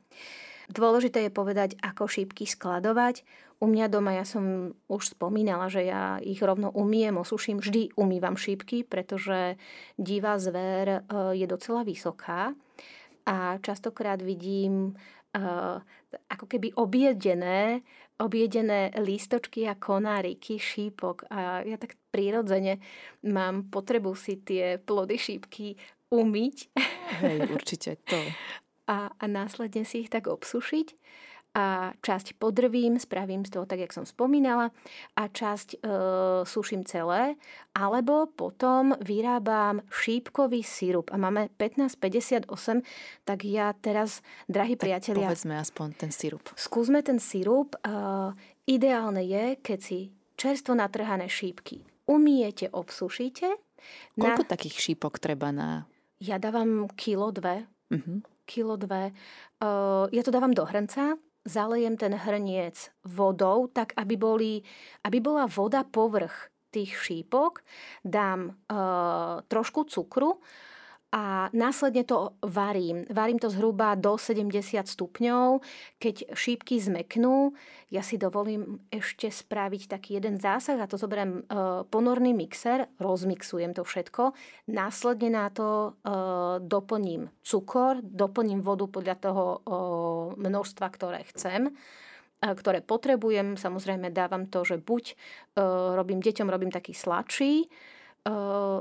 Dôležité 0.68 1.24
je 1.24 1.32
povedať, 1.32 1.80
ako 1.80 2.04
šípky 2.04 2.44
skladovať. 2.44 3.24
U 3.58 3.66
mňa 3.66 3.88
doma 3.88 4.14
ja 4.14 4.28
som 4.28 4.76
už 4.86 5.18
spomínala, 5.18 5.72
že 5.72 5.88
ja 5.88 6.20
ich 6.20 6.38
rovno 6.38 6.68
umiem, 6.70 7.16
osuším, 7.16 7.58
vždy 7.58 7.96
umývam 7.96 8.36
šípky, 8.36 8.84
pretože 8.84 9.56
divá 9.98 10.36
zver 10.38 10.86
e, 10.88 11.00
je 11.34 11.46
docela 11.48 11.82
vysoká 11.82 12.54
a 13.28 13.60
častokrát 13.60 14.22
vidím 14.24 14.96
uh, 15.36 15.76
ako 16.32 16.46
keby 16.48 16.72
objedené, 16.80 17.84
objedené 18.16 18.88
lístočky 18.96 19.68
a 19.68 19.76
konáriky 19.76 20.56
šípok 20.56 21.28
a 21.28 21.60
ja 21.60 21.76
tak 21.76 22.00
prirodzene 22.08 22.80
mám 23.28 23.68
potrebu 23.68 24.16
si 24.16 24.40
tie 24.40 24.80
plody 24.80 25.20
šípky 25.20 25.76
umyť. 26.08 26.56
Hej, 27.20 27.38
určite 27.52 28.00
to 28.08 28.16
a, 28.88 29.12
a 29.12 29.24
následne 29.28 29.84
si 29.84 30.08
ich 30.08 30.10
tak 30.10 30.26
obsušiť 30.26 30.96
a 31.56 31.96
časť 32.04 32.36
podrvím, 32.36 33.00
spravím 33.00 33.42
z 33.44 33.56
toho 33.56 33.64
tak, 33.64 33.80
jak 33.80 33.92
som 33.96 34.04
spomínala 34.04 34.68
a 35.16 35.22
časť 35.32 35.68
e, 35.74 35.88
suším 36.44 36.84
celé, 36.84 37.40
alebo 37.72 38.28
potom 38.28 38.92
vyrábam 39.00 39.80
šípkový 39.88 40.60
sirup 40.60 41.08
a 41.08 41.16
máme 41.16 41.48
1558, 41.56 42.52
tak 43.24 43.38
ja 43.48 43.72
teraz, 43.80 44.20
drahí 44.46 44.76
tak 44.76 44.86
priatelia... 44.86 45.28
povedzme 45.32 45.56
aspoň 45.56 45.88
ten 45.96 46.10
sirup. 46.12 46.52
Skúsme 46.52 47.00
ten 47.00 47.16
sirup. 47.16 47.80
E, 47.80 47.90
ideálne 48.68 49.24
je, 49.24 49.56
keď 49.58 49.78
si 49.80 50.12
čerstvo 50.36 50.76
natrhané 50.76 51.32
šípky 51.32 51.88
umiete, 52.08 52.72
obsušíte. 52.72 53.46
Koľko 54.16 54.42
na... 54.42 54.50
takých 54.50 54.76
šípok 54.80 55.20
treba 55.20 55.52
na... 55.52 55.84
Ja 56.18 56.40
dávam 56.40 56.90
kilo, 56.98 57.30
dve. 57.30 57.68
Uh-huh 57.90 58.22
kilo 58.48 58.80
dve. 58.80 59.12
Ja 60.08 60.22
to 60.24 60.32
dávam 60.32 60.56
do 60.56 60.64
hrnca, 60.64 61.20
zalejem 61.44 62.00
ten 62.00 62.16
hrniec 62.16 62.88
vodou, 63.04 63.68
tak 63.68 63.92
aby, 64.00 64.16
boli, 64.16 64.52
aby 65.04 65.20
bola 65.20 65.44
voda 65.44 65.84
povrch 65.84 66.48
tých 66.72 66.96
šípok, 67.00 67.64
dám 68.04 68.52
uh, 68.52 69.40
trošku 69.48 69.88
cukru, 69.88 70.36
a 71.08 71.48
následne 71.56 72.04
to 72.04 72.36
varím. 72.44 73.08
Varím 73.08 73.40
to 73.40 73.48
zhruba 73.48 73.96
do 73.96 74.20
70 74.20 74.84
stupňov. 74.84 75.64
Keď 75.96 76.36
šípky 76.36 76.76
zmeknú, 76.76 77.56
ja 77.88 78.04
si 78.04 78.20
dovolím 78.20 78.84
ešte 78.92 79.32
spraviť 79.32 79.88
taký 79.88 80.20
jeden 80.20 80.36
zásah 80.36 80.76
a 80.76 80.84
to 80.84 81.00
zoberiem 81.00 81.40
e, 81.40 81.42
ponorný 81.88 82.36
mixer, 82.36 82.92
rozmixujem 83.00 83.72
to 83.72 83.88
všetko. 83.88 84.36
Následne 84.68 85.32
na 85.32 85.48
to 85.48 85.68
e, 85.68 85.90
doplním 86.68 87.32
cukor, 87.40 88.04
doplním 88.04 88.60
vodu 88.60 88.84
podľa 88.84 89.16
toho 89.16 89.44
e, 89.48 89.58
množstva, 90.36 90.86
ktoré 90.92 91.24
chcem 91.32 91.72
ktoré 92.38 92.86
potrebujem. 92.86 93.58
Samozrejme 93.58 94.14
dávam 94.14 94.46
to, 94.46 94.62
že 94.62 94.78
buď 94.78 95.18
robím 95.98 96.22
deťom, 96.22 96.46
robím 96.46 96.70
taký 96.70 96.94
sladší, 96.94 97.66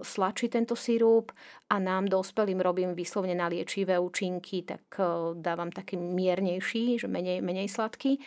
slačí 0.03 0.49
tento 0.49 0.75
sirup 0.75 1.31
a 1.69 1.79
nám 1.79 2.05
dospelým 2.05 2.59
robím 2.61 2.91
vyslovne 2.93 3.35
na 3.35 3.47
liečivé 3.47 3.99
účinky, 3.99 4.63
tak 4.63 4.83
uh, 4.99 5.35
dávam 5.35 5.71
taký 5.71 5.97
miernejší, 5.97 6.99
že 6.99 7.07
menej, 7.07 7.41
menej 7.41 7.67
sladký. 7.69 8.19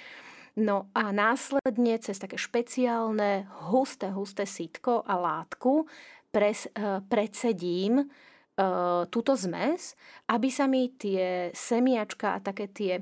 No 0.60 0.90
a 0.94 1.12
následne 1.14 1.98
cez 2.02 2.18
také 2.18 2.36
špeciálne 2.36 3.48
husté, 3.70 4.10
husté 4.10 4.44
sítko 4.44 5.06
a 5.06 5.14
látku 5.16 5.86
pres, 6.30 6.66
uh, 6.74 7.00
predsedím 7.06 8.10
túto 9.08 9.32
zmes, 9.38 9.96
aby 10.28 10.48
sa 10.52 10.68
mi 10.68 10.92
tie 10.92 11.48
semiačka 11.56 12.36
a 12.36 12.42
také 12.44 12.68
tie, 12.68 13.00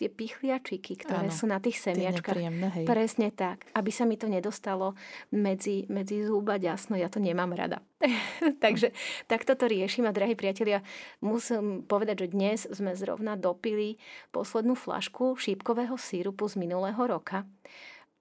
tie 0.00 0.08
pichliačiky, 0.08 1.04
ktoré 1.04 1.28
Áno, 1.28 1.34
sú 1.34 1.44
na 1.44 1.60
tých 1.60 1.76
semiačkách, 1.82 2.40
presne 2.88 3.28
tak, 3.34 3.68
aby 3.76 3.90
sa 3.92 4.08
mi 4.08 4.16
to 4.16 4.30
nedostalo 4.30 4.96
medzi, 5.34 5.84
medzi 5.92 6.24
zúba 6.24 6.56
jasno, 6.56 6.96
ja 6.96 7.12
to 7.12 7.20
nemám 7.20 7.52
rada. 7.52 7.84
Takže 8.64 8.96
takto 9.28 9.52
to 9.54 9.68
riešim 9.68 10.08
a 10.08 10.14
drahí 10.14 10.32
priatelia, 10.38 10.80
musím 11.20 11.84
povedať, 11.84 12.24
že 12.24 12.32
dnes 12.32 12.58
sme 12.72 12.96
zrovna 12.96 13.36
dopili 13.36 14.00
poslednú 14.32 14.72
flašku 14.72 15.36
šípkového 15.36 16.00
sírupu 16.00 16.48
z 16.48 16.56
minulého 16.56 17.00
roka 17.04 17.44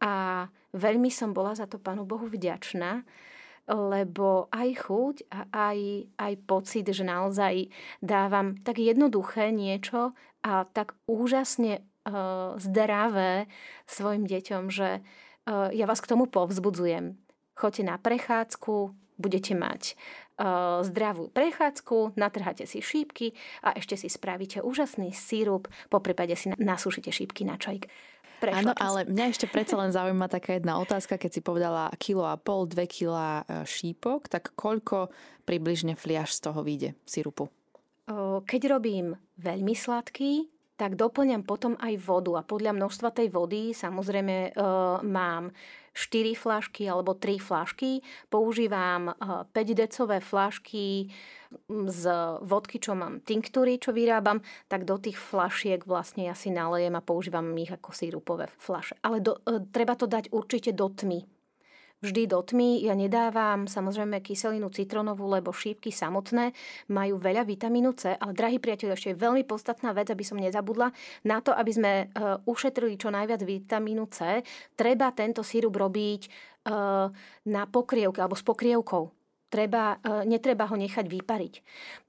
a 0.03 0.45
veľmi 0.75 1.07
som 1.07 1.31
bola 1.31 1.55
za 1.55 1.63
to 1.63 1.79
Pánu 1.79 2.03
Bohu 2.03 2.27
vďačná, 2.27 3.07
lebo 3.67 4.51
aj 4.51 4.69
chuť 4.87 5.15
a 5.31 5.39
aj, 5.71 5.79
aj 6.19 6.33
pocit, 6.43 6.85
že 6.87 7.07
naozaj 7.07 7.71
dávam 8.03 8.59
tak 8.59 8.83
jednoduché 8.83 9.55
niečo 9.55 10.11
a 10.43 10.67
tak 10.67 10.99
úžasne 11.07 11.79
uh, 11.79 12.59
zdravé 12.59 13.47
svojim 13.87 14.27
deťom, 14.27 14.67
že 14.67 14.99
uh, 14.99 15.71
ja 15.71 15.87
vás 15.87 16.03
k 16.03 16.11
tomu 16.11 16.27
povzbudzujem. 16.27 17.15
Choďte 17.55 17.83
na 17.87 17.95
prechádzku, 17.95 18.91
budete 19.15 19.55
mať 19.55 19.95
uh, 20.41 20.83
zdravú 20.83 21.31
prechádzku, 21.31 22.19
natrháte 22.19 22.67
si 22.67 22.83
šípky 22.83 23.31
a 23.63 23.71
ešte 23.79 23.95
si 23.95 24.11
spravíte 24.11 24.59
úžasný 24.59 25.15
sírup, 25.15 25.71
po 25.87 26.03
prípade 26.03 26.35
si 26.35 26.51
nasúšite 26.51 27.15
šípky 27.15 27.47
na 27.47 27.55
čajk. 27.55 27.87
Áno, 28.51 28.75
ale 28.75 29.07
mňa 29.07 29.25
ešte 29.31 29.47
predsa 29.47 29.79
len 29.79 29.95
zaujíma 29.95 30.27
taká 30.27 30.59
jedna 30.59 30.75
otázka, 30.83 31.15
keď 31.15 31.31
si 31.31 31.41
povedala 31.45 31.87
kilo 31.95 32.27
a 32.27 32.35
pol, 32.35 32.67
dve 32.67 32.83
kila 32.89 33.47
e, 33.47 33.63
šípok, 33.63 34.27
tak 34.27 34.51
koľko 34.59 35.07
približne 35.47 35.95
fliaž 35.95 36.35
z 36.35 36.51
toho 36.51 36.59
vyjde 36.59 36.99
sirupu? 37.07 37.47
Keď 38.43 38.61
robím 38.67 39.15
veľmi 39.39 39.71
sladký, 39.71 40.52
tak 40.83 40.99
doplňam 40.99 41.47
potom 41.47 41.79
aj 41.79 41.95
vodu 42.03 42.35
a 42.35 42.43
podľa 42.43 42.75
množstva 42.75 43.15
tej 43.15 43.31
vody 43.31 43.71
samozrejme 43.71 44.35
e, 44.35 44.61
mám 45.07 45.55
4 45.95 46.35
flašky 46.35 46.91
alebo 46.91 47.15
3 47.15 47.39
flašky. 47.39 48.03
Používam 48.27 49.15
5 49.15 49.55
e, 49.55 50.19
flašky 50.19 51.07
z 51.87 52.03
vodky, 52.43 52.83
čo 52.83 52.99
mám 52.99 53.23
tinktúry, 53.23 53.79
čo 53.79 53.95
vyrábam, 53.95 54.43
tak 54.67 54.83
do 54.83 54.99
tých 54.99 55.15
flašiek 55.15 55.87
vlastne 55.87 56.27
ja 56.27 56.35
si 56.35 56.51
nalejem 56.51 56.99
a 56.99 57.05
používam 57.05 57.47
ich 57.55 57.71
ako 57.71 57.95
sírupové 57.95 58.51
flaše. 58.59 58.99
Ale 59.07 59.23
do, 59.23 59.39
e, 59.47 59.63
treba 59.71 59.95
to 59.95 60.03
dať 60.03 60.35
určite 60.35 60.75
do 60.75 60.91
tmy. 60.91 61.23
Vždy 62.03 62.27
do 62.27 62.43
tmy. 62.43 62.83
Ja 62.83 62.99
nedávam 62.99 63.63
samozrejme 63.63 64.19
kyselinu 64.19 64.67
citronovú, 64.75 65.23
lebo 65.31 65.55
šípky 65.55 65.87
samotné 65.87 66.51
majú 66.91 67.15
veľa 67.15 67.47
vitamínu 67.47 67.95
C, 67.95 68.19
ale 68.19 68.35
drahí 68.35 68.59
priateľ, 68.59 68.91
ešte 68.91 69.15
je 69.15 69.23
veľmi 69.23 69.47
podstatná 69.47 69.95
vec, 69.95 70.11
aby 70.11 70.27
som 70.27 70.35
nezabudla, 70.35 70.91
na 71.23 71.39
to, 71.39 71.55
aby 71.55 71.71
sme 71.71 71.91
e, 72.03 72.05
ušetrili 72.43 72.99
čo 72.99 73.07
najviac 73.07 73.39
vitamínu 73.39 74.11
C, 74.11 74.43
treba 74.75 75.15
tento 75.15 75.47
sírup 75.47 75.79
robiť 75.79 76.21
e, 76.27 76.29
na 77.47 77.63
pokrievke 77.71 78.19
alebo 78.19 78.35
s 78.35 78.43
pokrievkou 78.43 79.22
treba, 79.53 80.01
e, 80.01 80.25
netreba 80.25 80.65
ho 80.65 80.73
nechať 80.73 81.05
vypariť. 81.05 81.53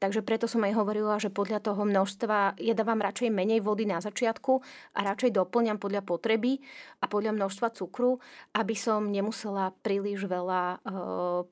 Takže 0.00 0.24
preto 0.24 0.48
som 0.48 0.64
aj 0.64 0.72
hovorila, 0.72 1.20
že 1.20 1.28
podľa 1.28 1.60
toho 1.60 1.84
množstva, 1.84 2.56
ja 2.56 2.72
dávam 2.72 3.04
radšej 3.04 3.28
menej 3.28 3.60
vody 3.60 3.84
na 3.84 4.00
začiatku 4.00 4.64
a 4.96 5.00
radšej 5.04 5.36
doplňam 5.36 5.76
podľa 5.76 6.00
potreby 6.00 6.64
a 6.98 7.04
podľa 7.04 7.36
množstva 7.36 7.76
cukru, 7.76 8.16
aby 8.56 8.72
som 8.72 9.12
nemusela 9.12 9.76
príliš 9.84 10.24
veľa 10.24 10.62
e, 10.64 10.76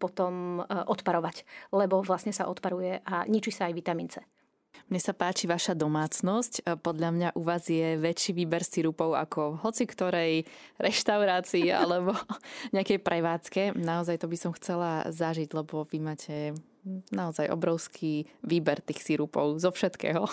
potom 0.00 0.64
e, 0.64 0.88
odparovať, 0.88 1.44
lebo 1.76 2.00
vlastne 2.00 2.32
sa 2.32 2.48
odparuje 2.48 3.04
a 3.04 3.28
ničí 3.28 3.52
sa 3.52 3.68
aj 3.68 3.76
vitamín 3.76 4.08
C. 4.08 4.24
Mne 4.90 5.00
sa 5.02 5.14
páči 5.14 5.46
vaša 5.46 5.76
domácnosť. 5.78 6.52
E, 6.62 6.78
podľa 6.80 7.10
mňa 7.14 7.28
u 7.38 7.42
vás 7.42 7.66
je 7.68 8.00
väčší 8.00 8.32
výber 8.34 8.64
sirupov 8.66 9.14
ako 9.14 9.58
v 9.58 9.60
hoci 9.62 9.84
ktorej 9.86 10.32
reštaurácii 10.80 11.70
alebo 11.82 12.16
nejakej 12.74 12.98
prevádzke. 13.02 13.62
Naozaj 13.78 14.22
to 14.22 14.26
by 14.30 14.36
som 14.38 14.52
chcela 14.54 15.06
zažiť, 15.10 15.52
lebo 15.54 15.86
vy 15.86 15.98
máte 16.02 16.36
naozaj 17.14 17.46
obrovský 17.46 18.26
výber 18.42 18.82
tých 18.82 19.06
sirupov 19.06 19.62
zo 19.62 19.70
všetkého. 19.70 20.26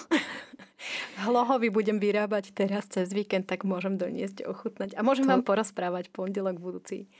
Hlohovy 1.28 1.70
budem 1.70 2.02
vyrábať 2.02 2.56
teraz 2.56 2.90
cez 2.90 3.12
víkend, 3.14 3.46
tak 3.46 3.68
môžem 3.68 4.00
doniesť 4.00 4.48
ochutnať. 4.48 4.98
A 4.98 5.06
môžem 5.06 5.28
to... 5.28 5.32
vám 5.36 5.44
porozprávať 5.46 6.10
pondelok 6.10 6.58
budúci. 6.58 7.12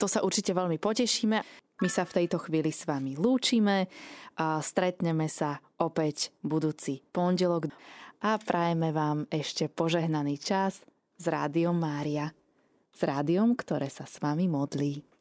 To 0.00 0.10
sa 0.10 0.24
určite 0.24 0.50
veľmi 0.56 0.82
potešíme. 0.82 1.44
My 1.82 1.90
sa 1.90 2.06
v 2.06 2.22
tejto 2.22 2.38
chvíli 2.38 2.70
s 2.70 2.86
vami 2.86 3.18
lúčime 3.18 3.90
a 4.38 4.62
stretneme 4.62 5.26
sa 5.26 5.58
opäť 5.82 6.30
budúci 6.38 7.02
pondelok 7.10 7.74
a 8.22 8.38
prajeme 8.38 8.94
vám 8.94 9.26
ešte 9.26 9.66
požehnaný 9.66 10.38
čas 10.38 10.86
z 11.18 11.24
Rádiom 11.26 11.74
Mária. 11.74 12.30
S 12.94 13.02
rádiom, 13.02 13.58
ktoré 13.58 13.90
sa 13.90 14.06
s 14.06 14.22
vami 14.22 14.46
modlí. 14.46 15.11